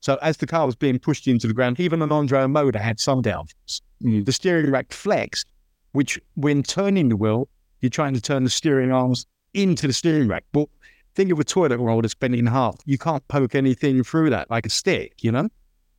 [0.00, 3.00] So as the car was being pushed into the ground, even an Andrea Moda had
[3.00, 3.80] some downforce.
[4.02, 4.24] Mm.
[4.24, 5.46] The steering rack flexed,
[5.92, 7.48] which when turning the wheel,
[7.80, 10.44] you're trying to turn the steering arms into the steering rack.
[10.52, 10.68] But
[11.14, 12.76] think of a toilet roll that's bent in half.
[12.84, 15.48] You can't poke anything through that like a stick, you know?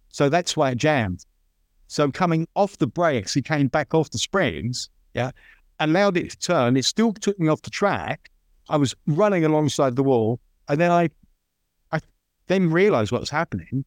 [0.09, 1.25] So that's why it jammed.
[1.89, 5.31] So coming off the brakes, he came back off the springs, yeah,
[5.79, 6.77] allowed it to turn.
[6.77, 8.29] It still took me off the track.
[8.69, 11.09] I was running alongside the wall, and then I,
[11.91, 11.99] I
[12.45, 13.83] then realised what was happening.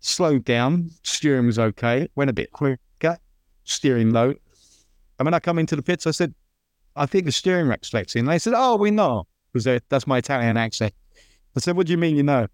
[0.00, 2.10] Slowed down, steering was okay.
[2.14, 3.16] Went a bit quicker,
[3.64, 4.34] steering low.
[5.18, 6.34] And when I come into the pits, I said,
[6.94, 10.18] "I think the steering rack's flexing." And they said, "Oh, we know," because that's my
[10.18, 10.92] Italian accent.
[11.56, 12.46] I said, "What do you mean, you know?"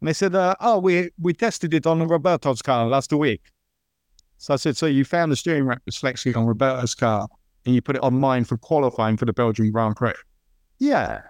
[0.00, 3.42] And they said, uh, "Oh, we we tested it on Roberto's car last week."
[4.38, 7.28] So I said, "So you found the steering rack was flexing on Roberto's car,
[7.64, 10.12] and you put it on mine for qualifying for the Belgian Grand Prix?"
[10.78, 11.22] Yeah.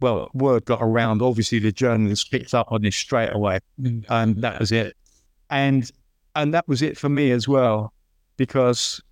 [0.00, 1.22] Well, word got around.
[1.22, 4.04] Obviously, the journalists picked up on this straight away, mm.
[4.08, 4.96] and that was it.
[5.50, 5.90] And
[6.34, 7.92] and that was it for me as well,
[8.36, 9.02] because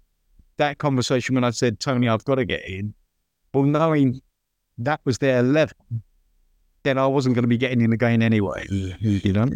[0.57, 2.95] that conversation when I said, "Tony, I've got to get in,"
[3.53, 4.21] well, knowing
[4.79, 5.77] that was their level,
[6.83, 8.67] then I wasn't going to be getting in again anyway.
[8.71, 8.97] Yeah.
[9.01, 9.49] You know?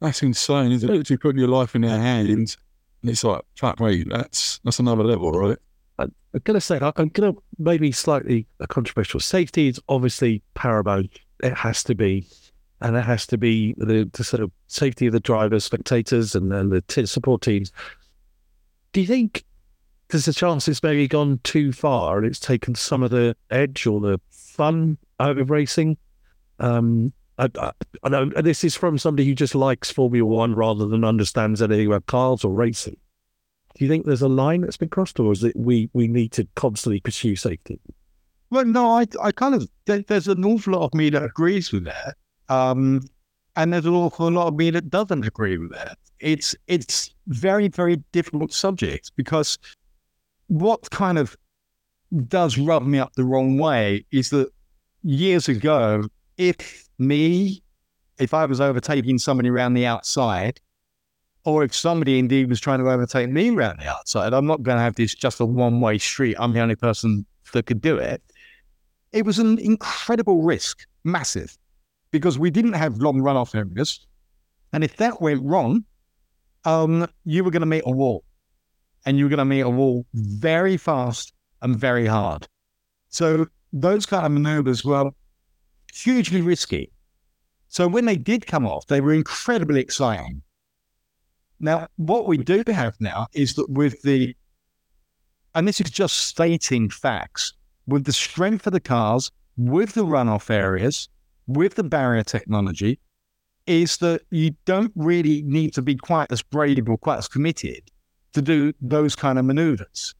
[0.00, 0.92] That's insane, isn't it?
[0.92, 2.56] Literally putting your life in their hands.
[3.02, 5.58] And it's like, fuck me, that's that's another level, right?
[5.98, 9.20] I'm to say, I'm to maybe slightly controversial.
[9.20, 11.18] Safety is obviously paramount.
[11.42, 12.26] It has to be.
[12.80, 16.50] And it has to be the, the sort of safety of the drivers, spectators, and
[16.50, 17.72] then the t- support teams.
[18.92, 19.44] Do you think
[20.08, 23.86] there's a chance it's maybe gone too far and it's taken some of the edge
[23.86, 25.98] or the fun out of racing?
[26.58, 27.72] Um, I,
[28.02, 31.86] I, know this is from somebody who just likes Formula One rather than understands anything
[31.86, 32.96] about cars or racing.
[33.74, 36.32] Do you think there's a line that's been crossed, or is it we we need
[36.32, 37.80] to constantly pursue safety?
[38.50, 41.70] Well, no, I, I kind of, there, there's an awful lot of me that agrees
[41.70, 42.16] with that.
[42.48, 43.00] Um,
[43.56, 45.98] and there's an awful lot of me that doesn't agree with that.
[46.18, 49.56] It's, it's very, very difficult subject because
[50.48, 51.36] what kind of
[52.26, 54.50] does rub me up the wrong way is that
[55.04, 56.04] years ago,
[56.36, 57.62] if me,
[58.18, 60.60] if I was overtaking somebody around the outside,
[61.44, 64.76] or if somebody indeed was trying to overtake me around the outside, I'm not going
[64.76, 66.36] to have this just a one way street.
[66.38, 68.22] I'm the only person that could do it
[69.12, 71.56] it was an incredible risk, massive,
[72.10, 74.06] because we didn't have long runoff areas.
[74.72, 75.84] And if that went wrong,
[76.64, 78.24] um, you were going to meet a wall.
[79.06, 81.32] And you were going to meet a wall very fast
[81.62, 82.46] and very hard.
[83.08, 85.10] So those kind of maneuvers were
[85.94, 86.90] hugely risky.
[87.68, 90.42] So when they did come off, they were incredibly exciting.
[91.60, 94.34] Now, what we do have now is that with the,
[95.54, 97.52] and this is just stating facts,
[97.86, 101.08] with the strength of the cars, with the runoff areas,
[101.46, 102.98] with the barrier technology,
[103.66, 107.90] is that you don't really need to be quite as brave or quite as committed
[108.32, 110.14] to do those kind of maneuvers.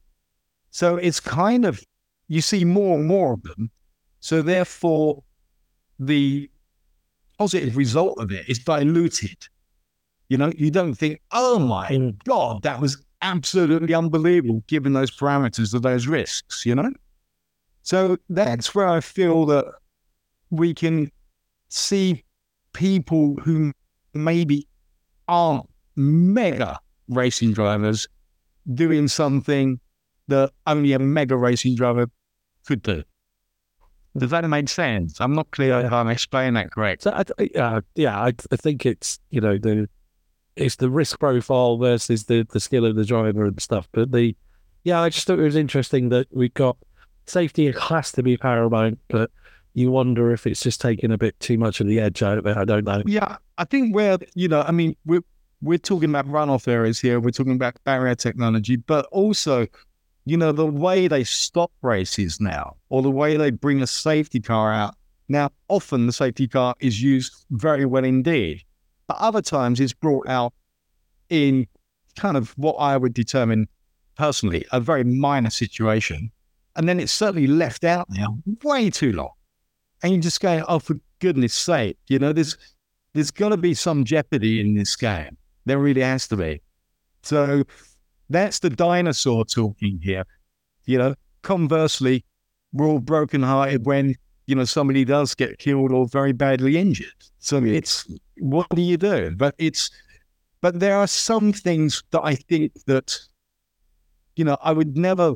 [0.69, 1.83] So it's kind of,
[2.27, 3.71] you see more and more of them.
[4.19, 5.23] So therefore,
[6.01, 6.49] the
[7.37, 9.37] positive result of it is diluted.
[10.29, 12.23] You know, you don't think, oh my mm.
[12.23, 16.91] God, that was absolutely unbelievable given those parameters of those risks, you know?
[17.83, 19.65] So that's where I feel that
[20.49, 21.11] we can
[21.69, 22.23] see
[22.73, 23.71] people who
[24.13, 24.67] maybe
[25.27, 28.07] aren't mega racing drivers
[28.73, 29.79] doing something
[30.29, 32.07] that only a mega racing driver
[32.65, 33.03] could do.
[34.17, 35.21] Does that make sense?
[35.21, 37.03] I'm not clear if I'm explaining that correct.
[37.03, 39.87] So, I, uh, yeah, I, I think it's you know the
[40.55, 43.87] it's the risk profile versus the the skill of the driver and stuff.
[43.91, 44.35] But the
[44.83, 46.77] yeah, I just thought it was interesting that we've got
[47.25, 49.31] safety has to be paramount, but
[49.73, 52.45] you wonder if it's just taking a bit too much of the edge out of
[52.45, 52.57] it.
[52.57, 53.03] I don't know.
[53.05, 55.23] Yeah, I think where you know, I mean, we're
[55.61, 57.19] we're talking about runoff areas here.
[57.19, 59.67] We're talking about barrier technology, but also,
[60.31, 64.39] you know, the way they stop races now, or the way they bring a safety
[64.39, 64.95] car out.
[65.27, 68.63] Now, often the safety car is used very well indeed,
[69.07, 70.53] but other times it's brought out
[71.29, 71.67] in
[72.17, 73.67] kind of what I would determine
[74.15, 76.31] personally a very minor situation
[76.75, 79.31] and then it's certainly left out now way too long.
[80.03, 82.57] And you just go, oh, for goodness sake, you know, there's
[83.13, 85.37] there's got to be some jeopardy in this game.
[85.65, 86.61] There really has to be.
[87.21, 87.63] So
[88.31, 90.25] that's the dinosaur talking here.
[90.85, 92.25] You know, conversely,
[92.73, 94.15] we're all brokenhearted when
[94.47, 97.07] you know somebody does get killed or very badly injured.
[97.39, 98.05] So it's
[98.37, 99.31] what do you do?
[99.35, 99.89] But it's
[100.61, 103.17] but there are some things that I think that
[104.35, 105.35] you know I would never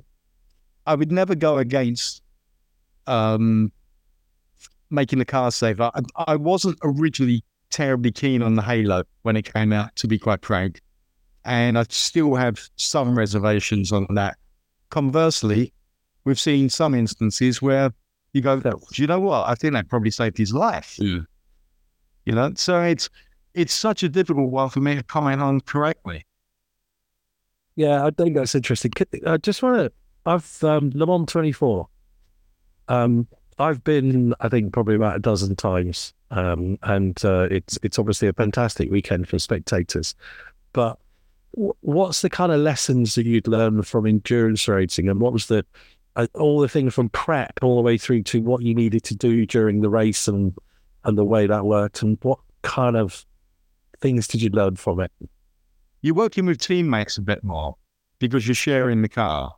[0.85, 2.21] I would never go against
[3.07, 3.71] um,
[4.89, 5.91] making the car safer.
[5.93, 10.17] I, I, wasn't originally terribly keen on the Halo when it came out, to be
[10.17, 10.81] quite frank,
[11.45, 14.37] and I still have some reservations on that.
[14.89, 15.73] Conversely,
[16.23, 17.91] we've seen some instances where
[18.33, 19.47] you go, "Do you know what?
[19.47, 21.19] I think that probably saved his life." Yeah.
[22.25, 23.09] You know, so it's
[23.53, 26.25] it's such a difficult one for me to comment on correctly.
[27.75, 28.91] Yeah, I think that's interesting.
[29.25, 29.91] I just want to
[30.25, 31.87] I've um, Le Mans 24.
[32.87, 33.27] Um,
[33.57, 38.27] I've been, I think, probably about a dozen times, um, and uh, it's it's obviously
[38.27, 40.15] a fantastic weekend for spectators.
[40.73, 41.04] But w-
[41.55, 45.65] what's the kind of lessons that you'd learn from endurance racing, and what was the
[46.15, 49.15] uh, all the things from prep all the way through to what you needed to
[49.15, 50.53] do during the race and
[51.03, 53.25] and the way that worked, and what kind of
[54.01, 55.11] things did you learn from it?
[56.01, 57.75] You're working with teammates a bit more
[58.19, 59.53] because you're sharing the car.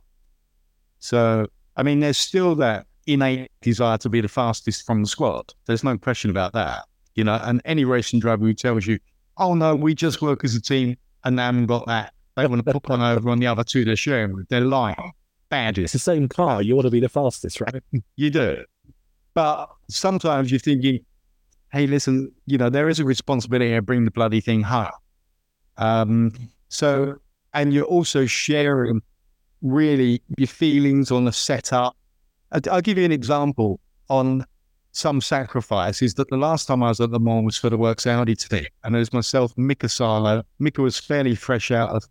[0.98, 5.52] So, I mean, there's still that innate desire to be the fastest from the squad.
[5.66, 6.84] There's no question about that.
[7.14, 8.98] You know, and any racing driver who tells you,
[9.38, 10.96] oh no, we just work as a team
[11.28, 13.84] and they haven't got that, they want to put one over on the other two
[13.84, 15.12] they're sharing with, they're lying.
[15.50, 15.78] Bad.
[15.78, 16.62] It's the same car.
[16.62, 17.82] You want to be the fastest, right?
[18.16, 18.64] You do.
[19.34, 21.00] But sometimes you're thinking,
[21.70, 24.90] hey, listen, you know, there is a responsibility to bring the bloody thing home.
[25.76, 26.32] Um,
[26.68, 27.16] so,
[27.52, 29.02] and you're also sharing
[29.60, 31.94] really your feelings on the setup.
[32.52, 34.44] I'll give you an example on
[34.98, 37.78] some sacrifices is that the last time I was at Le Mans was for the
[37.78, 38.66] Works Audi team.
[38.82, 40.42] And it was myself, Mika Salo.
[40.58, 42.04] Mika was fairly fresh out of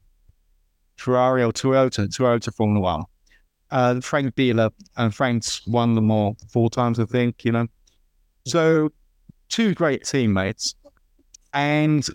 [0.96, 3.04] Ferrari or Toyota, Toyota Formula One.
[3.70, 7.68] Uh, Frank Biela, and Frank's won the all four times, I think, you know.
[8.46, 8.94] So,
[9.50, 10.74] two great teammates.
[11.54, 12.08] And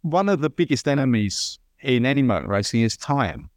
[0.00, 3.50] one of the biggest enemies in any motor racing is time.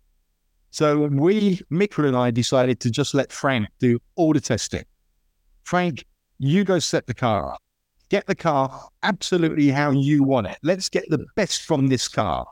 [0.72, 4.84] So we, Mika and I, decided to just let Frank do all the testing.
[5.68, 6.06] Frank,
[6.40, 7.62] you go set the car up.
[8.08, 10.58] Get the car absolutely how you want it.
[10.64, 12.48] Let's get the best from this car.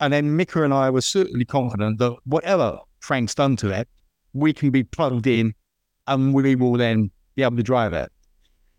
[0.00, 3.88] And then Mika and I were certainly confident that whatever Frank's done to it,
[4.32, 5.54] we can be plugged in
[6.08, 8.10] and we will then be able to drive it.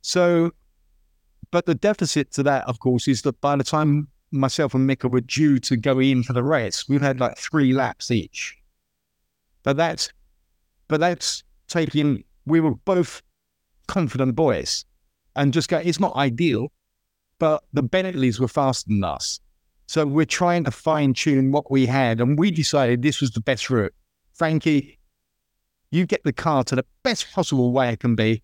[0.01, 0.51] So,
[1.51, 5.07] but the deficit to that, of course, is that by the time myself and Mika
[5.07, 8.53] were due to go in for the race, we've had like three laps each.
[9.63, 10.11] But that's,
[10.89, 13.21] but that's taking, we were both
[13.91, 14.85] confident boys
[15.35, 16.71] and just go, it's not ideal,
[17.39, 19.41] but the Bentleys were faster than us.
[19.87, 22.21] So we're trying to fine tune what we had.
[22.21, 23.93] And we decided this was the best route.
[24.33, 24.97] Frankie,
[25.89, 28.41] you get the car to the best possible way it can be,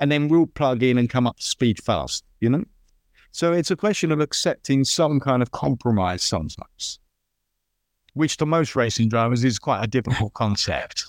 [0.00, 2.64] and then we'll plug in and come up to speed fast, you know?
[3.30, 6.98] So it's a question of accepting some kind of compromise sometimes,
[8.14, 11.04] which to most racing drivers is quite a difficult concept.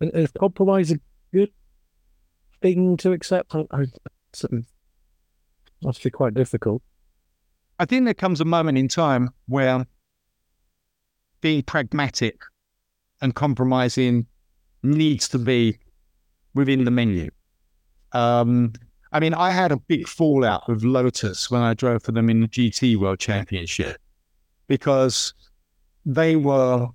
[0.00, 0.98] And is compromise a
[1.32, 1.50] good
[2.64, 3.54] thing to accept?
[3.54, 3.84] I,
[6.10, 6.82] quite difficult.
[7.78, 9.86] I think there comes a moment in time where
[11.42, 12.40] being pragmatic
[13.20, 14.26] and compromising
[14.82, 15.78] needs to be
[16.54, 17.30] within the menu.
[18.12, 18.72] Um,
[19.12, 22.40] I mean, I had a big fallout with Lotus when I drove for them in
[22.40, 23.98] the GT World Championship
[24.68, 25.34] because
[26.06, 26.88] they were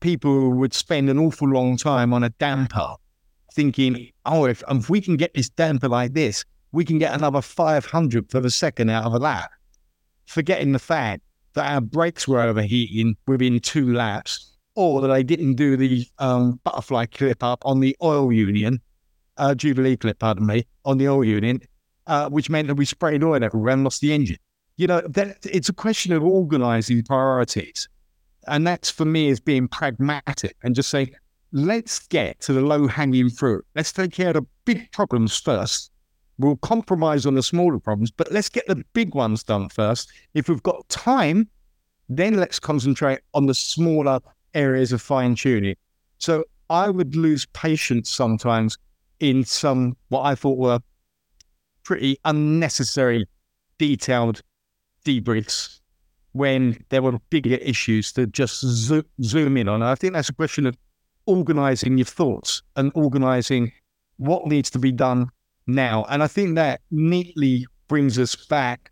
[0.00, 2.94] people who would spend an awful long time on a damper
[3.52, 7.42] thinking, oh, if, if we can get this damper like this, we can get another
[7.42, 9.50] 500 for the second out of a lap,
[10.26, 11.22] forgetting the fact
[11.54, 16.60] that our brakes were overheating within two laps, or that I didn't do the um,
[16.62, 18.80] butterfly clip up on the oil union,
[19.36, 21.60] uh, Jubilee clip, pardon me, on the oil union,
[22.06, 24.38] uh, which meant that we sprayed oil everywhere and lost the engine.
[24.76, 27.88] You know, that, it's a question of organizing priorities.
[28.46, 31.14] And that's for me is being pragmatic and just saying,
[31.52, 33.64] let's get to the low hanging fruit.
[33.74, 35.90] Let's take care of the big problems first
[36.40, 40.10] We'll compromise on the smaller problems, but let's get the big ones done first.
[40.32, 41.50] If we've got time,
[42.08, 44.20] then let's concentrate on the smaller
[44.54, 45.76] areas of fine tuning.
[46.16, 48.78] So I would lose patience sometimes
[49.20, 50.80] in some what I thought were
[51.84, 53.26] pretty unnecessary,
[53.76, 54.40] detailed
[55.04, 55.80] debriefs
[56.32, 59.82] when there were bigger issues to just zo- zoom in on.
[59.82, 60.74] I think that's a question of
[61.30, 63.72] organizing your thoughts and organizing
[64.16, 65.28] what needs to be done
[65.66, 66.04] now.
[66.08, 68.90] And I think that neatly brings us back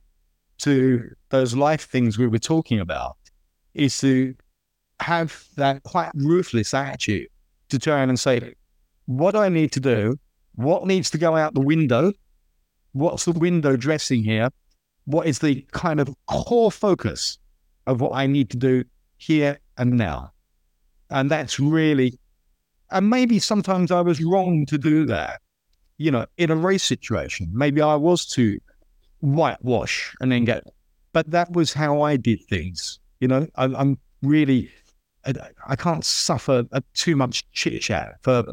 [0.59, 3.17] to those life things we were talking about
[3.75, 4.35] is to
[5.01, 7.29] have that quite ruthless attitude
[7.69, 8.55] to turn and say,
[9.07, 10.17] what do I need to do?
[10.55, 12.13] What needs to go out the window?
[12.93, 14.51] What's the window dressing here?
[15.05, 17.39] What is the kind of core focus
[17.87, 18.85] of what I need to do
[19.19, 20.33] here and now?
[21.11, 22.19] And that's really,
[22.91, 25.41] and maybe sometimes I was wrong to do that
[25.99, 28.59] you know, in a race situation, maybe I was to
[29.21, 30.65] whitewash and then get,
[31.13, 33.01] but that was how I did things.
[33.21, 34.71] You know, I, am really,
[35.27, 35.35] I,
[35.67, 38.45] I, can't suffer a, too much chit chat for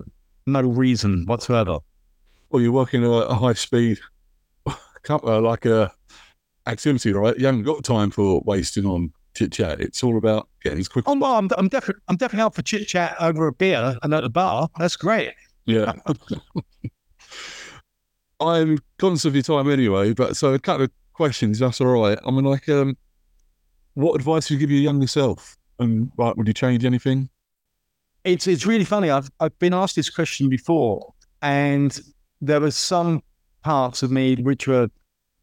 [0.47, 1.77] no reason whatsoever.
[2.49, 3.99] Well, you're working at a high speed,
[4.65, 5.91] uh, like a
[6.65, 7.37] activity, right?
[7.37, 9.79] You haven't got time for wasting on chit chat.
[9.79, 11.05] It's all about getting as quick.
[11.07, 14.13] Oh, well, I'm, I'm definitely, I'm definitely out for chit chat over a beer and
[14.13, 14.69] at a bar.
[14.77, 15.33] That's great.
[15.65, 15.93] Yeah.
[18.39, 22.17] I'm conscious of your time anyway, but so a couple of questions, that's all right.
[22.25, 22.97] I mean, like, um,
[23.93, 25.57] what advice would you give your younger self?
[25.79, 27.29] And like, would you change anything?
[28.23, 29.09] It's it's really funny.
[29.09, 31.99] I've I've been asked this question before, and
[32.41, 33.21] there were some
[33.63, 34.89] parts of me which were,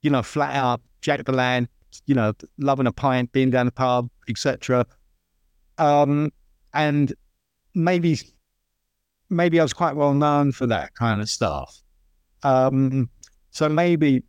[0.02, 1.68] you know, flat out Jack the Land,
[2.06, 4.86] you know, loving a pint, being down the pub, etc.
[5.78, 6.32] Um,
[6.74, 7.12] and
[7.74, 8.18] maybe
[9.30, 11.80] maybe I was quite well known for that kind of stuff.
[12.42, 13.08] Um,
[13.50, 14.22] so maybe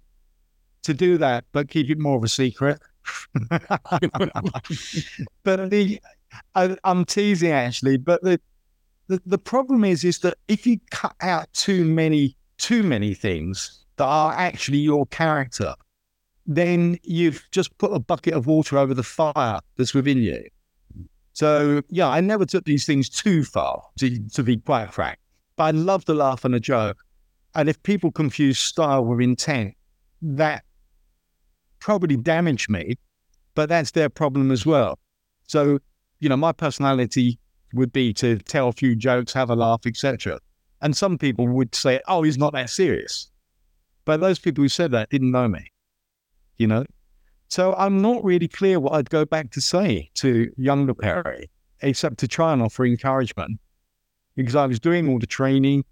[0.84, 2.80] to do that, but keep it more of a secret.
[3.50, 3.62] but
[5.70, 6.00] the
[6.56, 8.40] I, am teasing actually, but the,
[9.08, 13.84] the the problem is is that if you cut out too many too many things
[13.98, 15.76] that are actually your character,
[16.46, 20.44] then you've just put a bucket of water over the fire that's within you.
[21.34, 25.18] So yeah, I never took these things too far to, to be quite frank.
[25.56, 27.04] But I love the laugh and a joke.
[27.56, 29.76] And if people confuse style with intent,
[30.22, 30.64] that
[31.80, 32.98] probably damaged me,
[33.56, 34.98] but that's their problem as well.
[35.48, 35.80] So,
[36.20, 37.38] you know, my personality
[37.74, 40.40] would be to tell a few jokes, have a laugh, etc.
[40.82, 43.30] And some people would say, "Oh, he's not that serious,"
[44.06, 45.72] but those people who said that didn't know me,
[46.58, 46.86] you know.
[47.48, 51.50] So I'm not really clear what I'd go back to say to younger Perry,
[51.82, 53.60] except to try and offer encouragement
[54.36, 55.86] because I was doing all the training.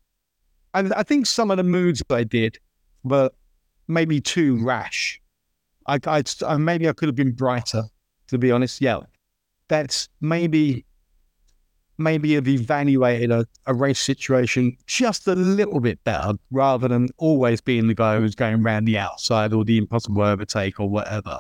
[0.74, 2.57] And I think some of the moods I did
[3.03, 3.30] were
[3.88, 5.22] maybe too rash.
[5.88, 7.84] I, I, I uh, maybe I could have been brighter,
[8.28, 8.82] to be honest.
[8.82, 9.01] Yeah,
[9.68, 10.86] that's maybe
[12.02, 17.62] maybe have evaluated a, a race situation just a little bit better rather than always
[17.62, 21.39] being the guy who's going around the outside or the impossible overtake or whatever.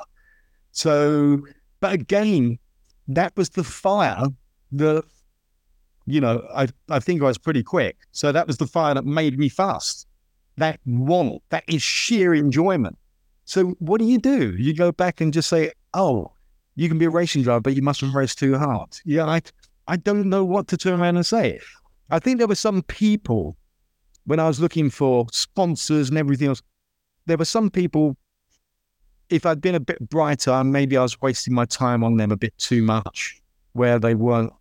[0.71, 1.41] So,
[1.79, 2.57] but again,
[3.07, 4.25] that was the fire
[4.73, 5.03] that,
[6.05, 7.97] you know, I, I think I was pretty quick.
[8.11, 10.07] So that was the fire that made me fast.
[10.57, 12.97] That want, that is sheer enjoyment.
[13.45, 14.55] So what do you do?
[14.57, 16.31] You go back and just say, oh,
[16.75, 18.89] you can be a racing driver, but you mustn't race too hard.
[19.03, 19.41] Yeah, I,
[19.87, 21.59] I don't know what to turn around and say.
[22.09, 23.57] I think there were some people
[24.25, 26.61] when I was looking for sponsors and everything else.
[27.25, 28.17] There were some people.
[29.29, 32.37] If I'd been a bit brighter, maybe I was wasting my time on them a
[32.37, 33.41] bit too much,
[33.73, 34.51] where they weren't.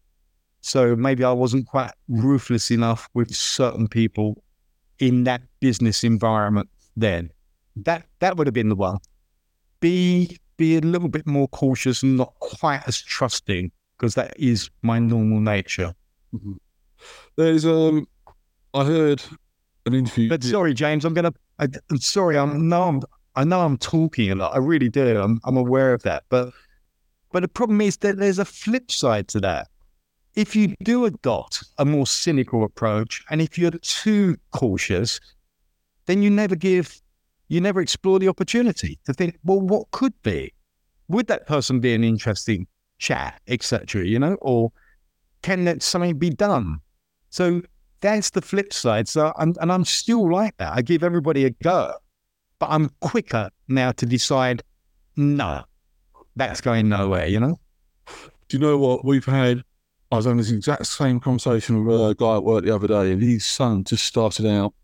[0.61, 4.45] So maybe I wasn't quite ruthless enough with certain people
[5.01, 6.69] in that business environment.
[6.97, 7.31] Then
[7.77, 8.99] that that would have been the one.
[9.81, 14.71] Be be a little bit more cautious and not quite as trusting because that is
[14.83, 15.95] my normal nature.
[16.35, 16.55] Mm-hmm.
[17.37, 18.09] There's um,
[18.73, 19.23] I heard
[19.85, 20.29] an interview.
[20.29, 21.35] But sorry, James, I'm gonna.
[21.59, 22.39] I, am sorry.
[22.39, 22.83] I'm no.
[22.83, 23.03] I'm,
[23.37, 24.55] I know I'm talking a lot.
[24.55, 25.21] I really do.
[25.21, 26.25] I'm I'm aware of that.
[26.31, 26.53] But
[27.31, 29.69] but the problem is that there's a flip side to that.
[30.35, 35.21] If you do adopt a more cynical approach, and if you're too cautious,
[36.07, 37.01] then you never give,
[37.49, 40.55] you never explore the opportunity to think, well, what could be?
[41.09, 42.69] Would that person be an interesting
[43.01, 44.05] chat, etc.
[44.05, 44.71] You know, or
[45.43, 46.65] can that something be done?
[46.65, 46.75] Hmm.
[47.31, 47.63] So
[48.01, 49.09] that's the flip side.
[49.09, 50.73] So I'm, and I'm still like that.
[50.77, 51.95] I give everybody a go,
[52.61, 54.63] but I'm quicker now to decide.
[55.17, 55.65] No,
[56.37, 57.27] that's going nowhere.
[57.27, 57.57] You know.
[58.07, 59.63] Do you know what we've had?
[60.13, 63.13] I was having this exact same conversation with a guy at work the other day,
[63.13, 64.75] and his son just started out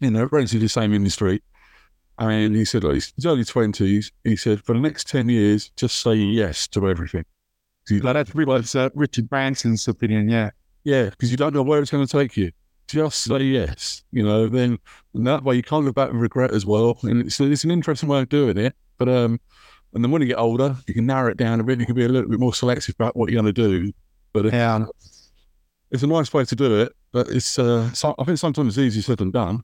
[0.00, 1.42] in a relatively the same industry.
[2.18, 4.10] And he said, like, he's early 20s.
[4.24, 7.26] He said, for the next 10 years, just say yes to everything.
[7.90, 10.50] Like that's pretty much uh, Richard Branson's opinion, yeah.
[10.84, 12.52] Yeah, because you don't know where it's going to take you.
[12.88, 14.48] Just say yes, you know.
[14.48, 14.78] Then
[15.14, 16.98] that way you can't look back and regret as well.
[17.02, 18.74] And it's, it's an interesting way of doing it.
[18.98, 19.40] But um,
[19.92, 21.80] and then when you get older, you can narrow it down a bit.
[21.80, 23.92] You can be a little bit more selective about what you're going to do.
[24.32, 24.84] But yeah,
[25.90, 26.92] it's a nice way to do it.
[27.12, 29.62] But it's uh, so, I think sometimes it's easier said than done.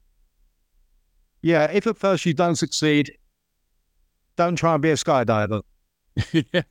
[1.43, 3.13] Yeah, if at first you don't succeed,
[4.37, 5.63] don't try and be a skydiver.
[6.35, 6.65] I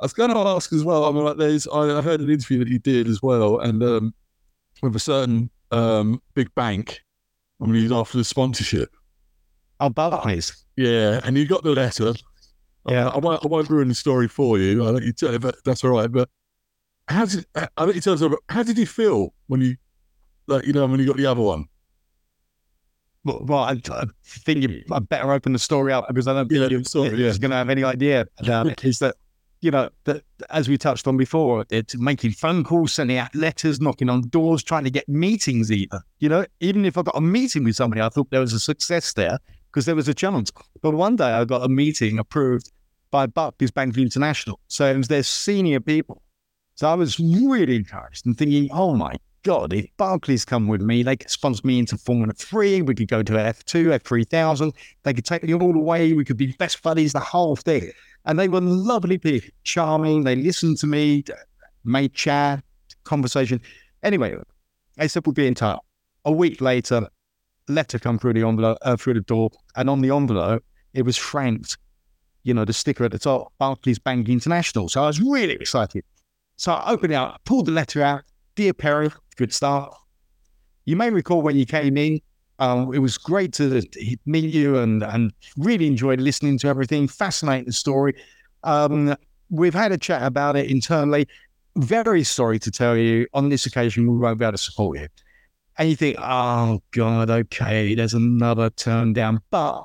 [0.00, 1.04] was going to ask as well.
[1.04, 4.14] I mean, like, there's I, heard an interview that you did as well, and um,
[4.82, 7.00] with a certain um, big bank.
[7.62, 8.90] I mean, he's after the sponsorship.
[9.80, 10.64] Oh, Barclays.
[10.76, 12.12] Yeah, and you got the letter.
[12.88, 14.84] Yeah, I, I, won't, I won't ruin the story for you.
[14.84, 16.10] I'll let you tell it, but that's all right.
[16.10, 16.28] But
[17.08, 18.22] how did I let you tell us?
[18.48, 19.76] How did you feel when you,
[20.46, 21.66] like, you know, when you got the other one?
[23.24, 24.92] Well, I, I think you, hmm.
[24.92, 27.32] I better open the story up because I don't think yeah, you're sorry, yeah.
[27.38, 28.84] going to have any idea about it.
[28.84, 29.16] Is that
[29.60, 33.80] you know that as we touched on before, it's making phone calls, sending out letters,
[33.80, 35.72] knocking on doors, trying to get meetings.
[35.72, 38.52] Even you know, even if I got a meeting with somebody, I thought there was
[38.52, 39.38] a success there
[39.70, 40.50] because there was a challenge.
[40.82, 42.70] But one day I got a meeting approved
[43.10, 46.20] by Barclays Bank International, so it was their senior people.
[46.76, 49.14] So I was really encouraged and thinking, oh my
[49.44, 52.80] God, if Barclays come with me, they could sponsor me into Formula 3.
[52.80, 54.74] We could go to F2, F3000.
[55.02, 56.14] They could take me all the way.
[56.14, 57.92] We could be best buddies, the whole thing.
[58.24, 60.24] And they were lovely people, charming.
[60.24, 61.24] They listened to me,
[61.84, 62.64] made chat,
[63.04, 63.60] conversation.
[64.02, 64.34] Anyway,
[64.96, 65.78] they said we'll be in touch.
[66.24, 67.06] A week later,
[67.68, 69.50] letter come through the envelope, uh, through the door.
[69.76, 70.64] And on the envelope,
[70.94, 71.76] it was franked,
[72.44, 74.88] you know, the sticker at the top, Barclays Bank International.
[74.88, 76.02] So I was really excited.
[76.56, 78.22] So I opened it out, pulled the letter out.
[78.56, 79.92] Dear Perry, good start.
[80.84, 82.20] You may recall when you came in,
[82.60, 83.82] um, it was great to
[84.26, 87.08] meet you and, and really enjoyed listening to everything.
[87.08, 88.14] Fascinating story.
[88.62, 89.16] Um,
[89.50, 91.26] we've had a chat about it internally.
[91.76, 95.08] Very sorry to tell you, on this occasion, we won't be able to support you.
[95.76, 99.40] And you think, oh, God, okay, there's another turn down.
[99.50, 99.82] But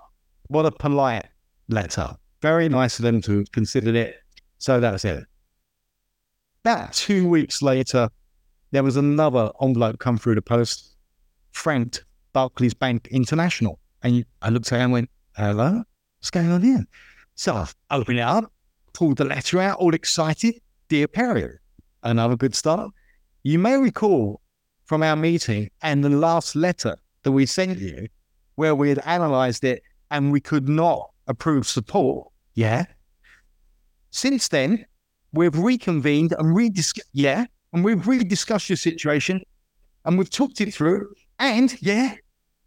[0.48, 1.26] what a polite
[1.70, 2.16] letter.
[2.44, 4.18] Very nice of them to have considered it.
[4.60, 5.24] So that was it.
[6.64, 8.10] About two weeks later,
[8.72, 10.96] there was another envelope come through the post,
[11.52, 13.80] franked Barclays Bank International.
[14.04, 15.84] And I looked at it and went, hello,
[16.20, 16.86] what's going on here?
[17.36, 18.52] So I opened it up,
[18.94, 20.56] pulled the letter out, all excited.
[20.88, 21.50] Dear Perry,
[22.04, 22.92] another good start.
[23.44, 24.42] You may recall
[24.86, 28.08] from our meeting and the last letter that we sent you,
[28.56, 32.28] where we had analysed it, and we could not approve support.
[32.56, 32.86] Yeah.
[34.12, 34.86] Since then,
[35.32, 37.02] we've reconvened and rediscussed.
[37.14, 37.46] Yeah.
[37.74, 39.42] And we've really discussed your situation
[40.06, 41.14] and we've talked it through.
[41.38, 42.16] And yeah.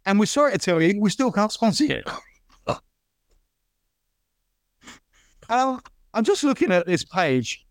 [0.05, 2.03] And we're sorry to tell you, we still can't sponsor you.
[5.49, 5.81] Um,
[6.13, 7.65] I'm just looking at this page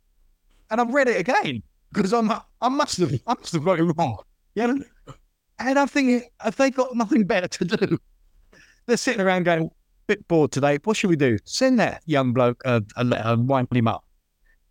[0.71, 1.63] and I've read it again
[1.93, 4.19] because I'm I must have I must have got it wrong.
[4.55, 4.85] You know?
[5.59, 7.99] And I'm thinking, have they got nothing better to do?
[8.87, 9.71] They're sitting around going, a
[10.07, 10.79] bit bored today.
[10.85, 11.39] What should we do?
[11.45, 14.05] Send that young bloke a, a letter and wind him up.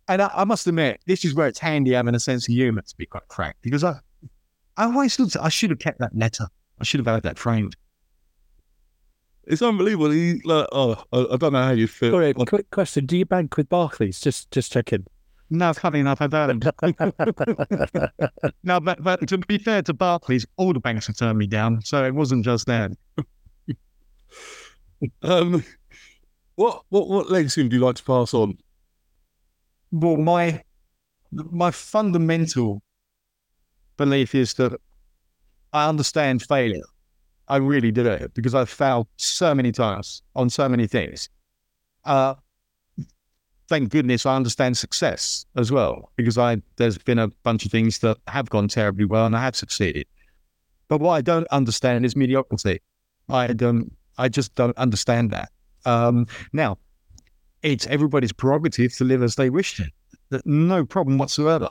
[0.08, 2.82] And I, I, must admit, this is where it's handy having a sense of humour,
[2.82, 3.98] to be quite frank, because I,
[4.76, 6.46] I always looked, I should have kept that letter.
[6.80, 7.76] I should have had that framed.
[9.44, 10.10] It's unbelievable.
[10.10, 12.12] He, like, oh, I, I, don't know how you feel.
[12.12, 14.20] Sorry, quick question: Do you bank with Barclays?
[14.20, 15.04] Just, just checking.
[15.50, 16.64] No, funny enough, I don't.
[18.62, 21.82] no, but, but to be fair to Barclays, all the banks have turned me down,
[21.82, 22.96] so it wasn't just them.
[25.22, 25.64] um,
[26.54, 28.56] what what what legacy would you like to pass on?
[29.92, 30.62] Well, my
[31.30, 32.82] my fundamental
[33.96, 34.78] belief is that
[35.72, 36.82] I understand failure.
[37.48, 41.28] I really do it because I've failed so many times on so many things.
[42.04, 42.34] Uh,
[43.68, 47.98] thank goodness I understand success as well because I there's been a bunch of things
[47.98, 50.06] that have gone terribly well and I have succeeded.
[50.88, 52.80] But what I don't understand is mediocrity.
[53.28, 53.92] I don't.
[54.18, 55.50] I just don't understand that.
[55.84, 56.78] Um, now,
[57.62, 60.42] it's everybody's prerogative to live as they wish to.
[60.44, 61.68] No problem whatsoever.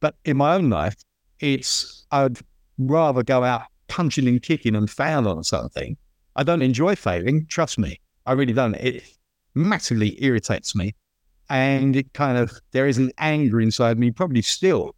[0.00, 0.96] But in my own life,
[1.40, 2.38] it's I'd
[2.78, 5.96] rather go out punching and kicking and fail on something.
[6.36, 7.46] I don't enjoy failing.
[7.48, 8.74] Trust me, I really don't.
[8.74, 9.04] It
[9.54, 10.94] massively irritates me,
[11.48, 14.94] and it kind of there is an anger inside me, probably still,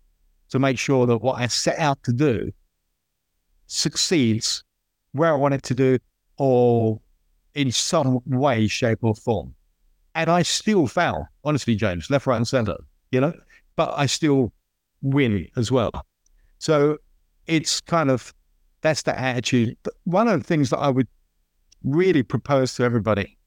[0.51, 2.51] to make sure that what I set out to do
[3.66, 4.62] succeeds
[5.12, 5.99] where I want it to do,
[6.39, 7.01] or
[7.55, 9.55] in some way, shape, or form.
[10.16, 12.76] And I still fail, honestly, James, left, right, and center.
[13.12, 13.34] You know,
[13.76, 14.52] but I still
[15.02, 15.92] win as well.
[16.58, 16.96] So
[17.46, 18.34] it's kind of
[18.80, 19.76] that's the attitude.
[19.82, 21.06] But one of the things that I would
[21.84, 23.38] really propose to everybody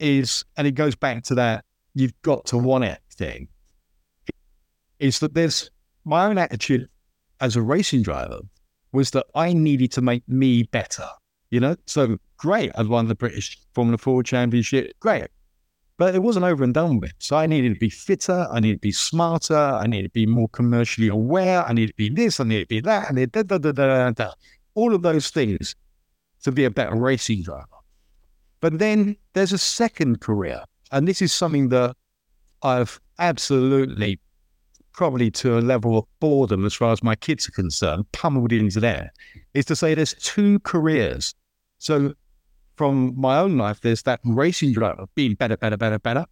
[0.00, 1.64] is, and it goes back to that
[1.94, 3.48] you've got to want it thing,
[4.98, 5.70] is that there's
[6.04, 6.88] my own attitude
[7.40, 8.40] as a racing driver
[8.92, 11.06] was that I needed to make me better.
[11.50, 15.28] You know, so great, I'd won the British Formula Ford Championship, great.
[15.98, 17.12] But it wasn't over and done with.
[17.18, 20.26] So I needed to be fitter, I needed to be smarter, I needed to be
[20.26, 23.42] more commercially aware, I needed to be this, I needed to be that, and da,
[23.42, 24.30] da, da, da, da
[24.74, 25.74] all of those things
[26.44, 27.66] to be a better racing driver.
[28.60, 31.96] But then there's a second career, and this is something that
[32.62, 34.20] I've absolutely,
[34.92, 38.80] probably to a level of boredom as far as my kids are concerned, pummeled into
[38.80, 39.12] there,
[39.54, 41.34] is to say there's two careers.
[41.78, 42.14] So
[42.76, 46.26] from my own life, there's that racing driver being better, better, better, better.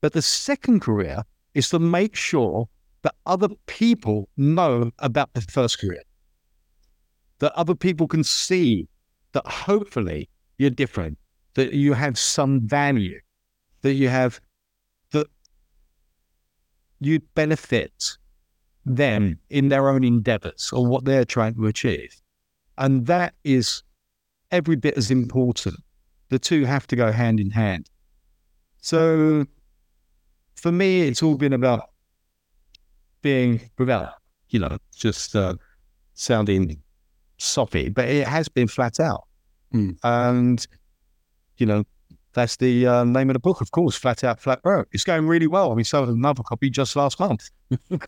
[0.00, 1.22] But the second career
[1.54, 2.68] is to make sure
[3.02, 6.02] that other people know about the first career
[7.40, 8.86] that other people can see
[9.32, 10.28] that hopefully
[10.58, 11.18] you're different,
[11.54, 13.18] that you have some value,
[13.82, 14.40] that you have,
[15.10, 15.26] that
[17.00, 18.16] you benefit
[18.86, 22.14] them in their own endeavors or what they're trying to achieve.
[22.78, 23.82] And that is
[24.50, 25.76] every bit as important.
[26.30, 27.88] The two have to go hand in hand.
[28.78, 29.44] So
[30.54, 31.90] for me, it's all been about
[33.22, 34.14] being without,
[34.48, 35.54] you know, just uh,
[36.14, 36.80] sounding
[37.38, 39.24] soppy, but it has been flat out.
[39.74, 39.96] Mm.
[40.02, 40.66] And,
[41.56, 41.84] you know,
[42.32, 44.88] that's the uh, name of the book, of course, Flat Out, Flat Broke.
[44.92, 45.72] It's going really well.
[45.72, 47.50] I mean, sold another copy just last month.
[47.90, 48.00] that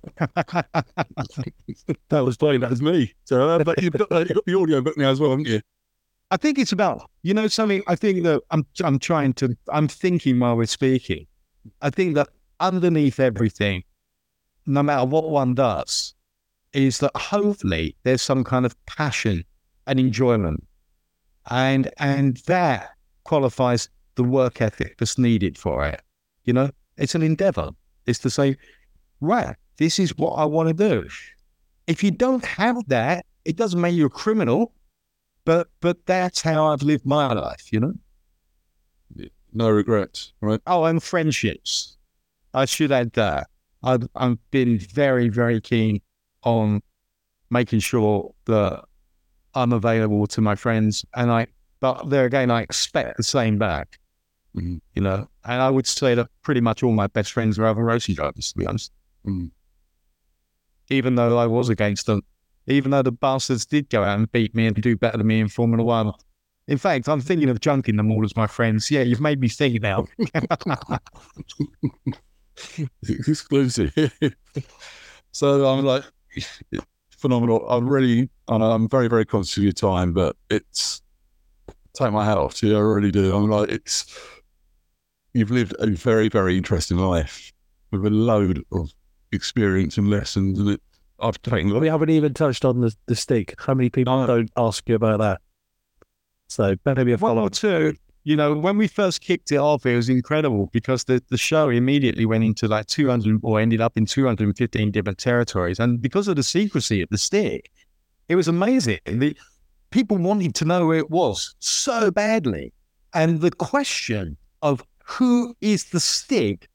[2.11, 3.13] was playing, that was me.
[3.25, 5.49] So, uh, but you've got, uh, you've got the audio book now as well, haven't
[5.49, 5.61] you?
[6.33, 9.87] I think it's about, you know, something I think that I'm, I'm trying to, I'm
[9.87, 11.27] thinking while we're speaking.
[11.83, 13.85] I think that underneath everything,
[14.65, 16.15] no matter what one does,
[16.73, 19.45] is that hopefully there's some kind of passion
[19.87, 20.67] and enjoyment.
[21.51, 22.93] And and that
[23.25, 26.01] qualifies the work ethic that's needed for it.
[26.45, 27.73] You know, it's an endeavor.
[28.07, 28.57] It's to say,
[29.21, 31.07] right, this is what I want to do.
[31.87, 34.73] If you don't have that, it doesn't make you a criminal,
[35.45, 37.95] but but that's how I've lived my life, you know?
[39.53, 40.61] No regrets, right?
[40.67, 41.97] Oh, and friendships.
[42.55, 43.49] I should add that.
[43.83, 46.01] I've, I've been very, very keen
[46.43, 46.83] on
[47.51, 48.85] making sure that
[49.55, 51.05] I'm available to my friends.
[51.15, 51.49] And I,
[51.81, 53.99] but there again, I expect the same back,
[54.57, 54.77] mm-hmm.
[54.95, 55.29] you know.
[55.45, 58.53] And I would say that pretty much all my best friends are other racing drivers,
[58.53, 58.93] to be honest.
[59.27, 59.47] Mm-hmm.
[60.89, 62.23] Even though I was against them,
[62.67, 65.41] even though the bastards did go out and beat me and do better than me
[65.41, 66.13] in Formula One,
[66.69, 68.91] In fact, I'm thinking of junking them all as my friends.
[68.91, 70.07] Yeah, you've made me think now.
[73.09, 73.93] exclusive.
[75.33, 76.05] so I'm like,
[77.11, 77.69] phenomenal.
[77.69, 81.03] I'm really, I'm very, very conscious of your time, but it's
[81.95, 82.77] take my hat off to you.
[82.77, 83.35] I really do.
[83.35, 84.17] I'm like, it's
[85.35, 87.53] you've lived a very, very interesting life
[87.91, 88.91] with a load of
[89.33, 90.83] experience and lessons, and it,
[91.23, 91.79] I've taken.
[91.79, 93.55] We haven't even touched on the, the Stig.
[93.59, 94.27] How many people No.
[94.27, 95.41] don't ask you about that?
[96.49, 97.95] So better be a One or two.
[98.25, 101.71] You know, when we first kicked it off, it was incredible because the, the show
[101.71, 105.81] immediately went into like 200 or ended up in 215 different territories.
[105.81, 107.69] And because of the secrecy of the Stig,
[108.29, 109.01] it was amazing.
[109.07, 109.37] The,
[109.91, 112.73] people wanted to know where it was so badly.
[113.15, 116.69] And the question of who is the Stig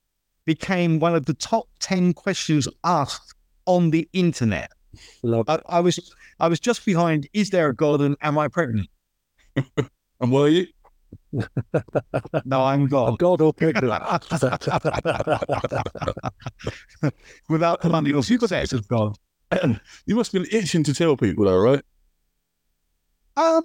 [0.46, 3.34] became one of the top 10 questions asked
[3.68, 4.72] on the internet.
[5.22, 6.00] Love I, I was
[6.40, 8.90] I was just behind, is there a God and am I pregnant?
[10.20, 10.66] And were you?
[12.46, 13.20] No, I'm God.
[13.20, 13.84] God or pregnant.
[17.50, 19.16] Without the money or success of God.
[20.06, 21.84] You must have been itching to tell people, though, right?
[23.36, 23.64] Um,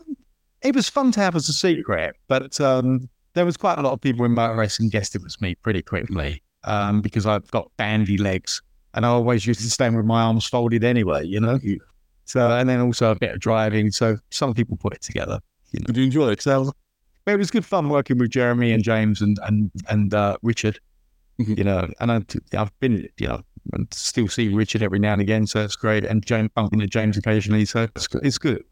[0.62, 3.92] it was fun to have as a secret, but um, there was quite a lot
[3.92, 7.70] of people in motor racing guessed it was me pretty quickly um, because I've got
[7.76, 8.60] bandy legs
[8.94, 11.58] and I always used to stand with my arms folded anyway, you know?
[12.24, 13.90] So, and then also a bit of driving.
[13.90, 15.40] So some people put it together.
[15.72, 15.86] You know?
[15.86, 16.42] Did you enjoy it?
[16.42, 16.72] So
[17.26, 20.78] it was good fun working with Jeremy and James and and and uh, Richard.
[21.40, 21.58] Mhm.
[21.58, 22.22] You know, and I,
[22.56, 26.04] I've been, you know, and still see Richard every now and again, so it's great.
[26.04, 28.24] And James bumping into James occasionally, so it's good.
[28.24, 28.64] It's good.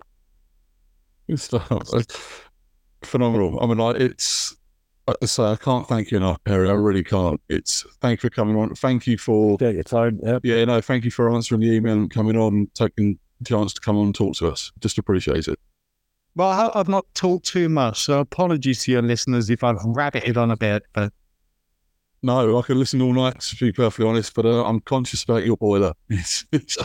[1.28, 2.50] Good stuff.
[3.02, 3.58] Phenomenal.
[3.62, 4.56] I mean, like, it's,
[5.10, 6.68] like I say, I can't thank you enough, Perry.
[6.70, 7.40] I really can't.
[7.48, 8.74] It's, thank you for coming on.
[8.76, 10.20] Thank you for, Take your time.
[10.22, 10.42] Yep.
[10.44, 13.80] yeah, no, thank you for answering the email and coming on, taking the chance to
[13.80, 14.70] come on and talk to us.
[14.78, 15.58] Just appreciate it.
[16.36, 20.36] Well, I- I've not talked too much, so apologies to your listeners if I've rabbited
[20.36, 20.84] on a bit.
[20.92, 21.12] But
[22.22, 25.44] No, I could listen all night, to be perfectly honest, but uh, I'm conscious about
[25.44, 25.92] your boiler.
[26.24, 26.44] so,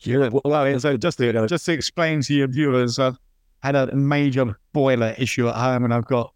[0.00, 3.16] yeah, well, so just to, just to explain to your viewers, I've
[3.62, 6.32] had a major boiler issue at home, and I've got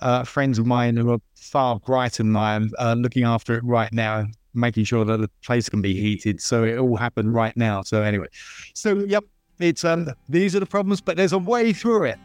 [0.00, 3.64] uh, friends of mine who are far brighter than I am uh, looking after it
[3.64, 6.40] right now making sure that the place can be heated.
[6.40, 7.82] So it all happened right now.
[7.82, 8.28] So anyway,
[8.74, 9.24] so yep,
[9.58, 12.18] it's um these are the problems, but there's a way through it.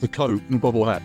[0.00, 1.02] the coat and the bobble hat.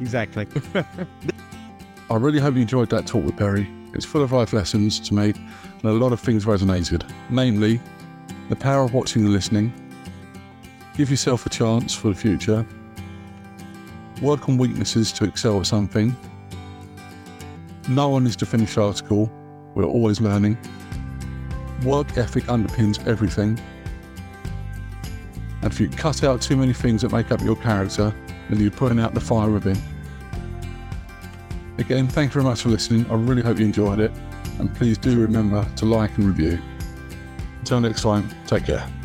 [0.00, 0.46] Exactly.
[2.10, 3.68] I really hope you enjoyed that talk with Perry.
[3.94, 7.08] It's full of life lessons to me, and a lot of things resonated.
[7.30, 7.80] Namely,
[8.48, 9.72] the power of watching and listening.
[10.94, 12.66] Give yourself a chance for the future.
[14.20, 16.14] Work on weaknesses to excel at something.
[17.88, 19.30] No one is the finished article.
[19.74, 20.58] We're always learning.
[21.84, 23.58] Work ethic underpins everything.
[25.62, 28.14] And if you cut out too many things that make up your character,
[28.50, 29.80] then you're putting out the fire within.
[31.78, 33.10] Again, thank you very much for listening.
[33.10, 34.12] I really hope you enjoyed it.
[34.58, 36.60] And please do remember to like and review.
[37.60, 39.01] Until next time, take care.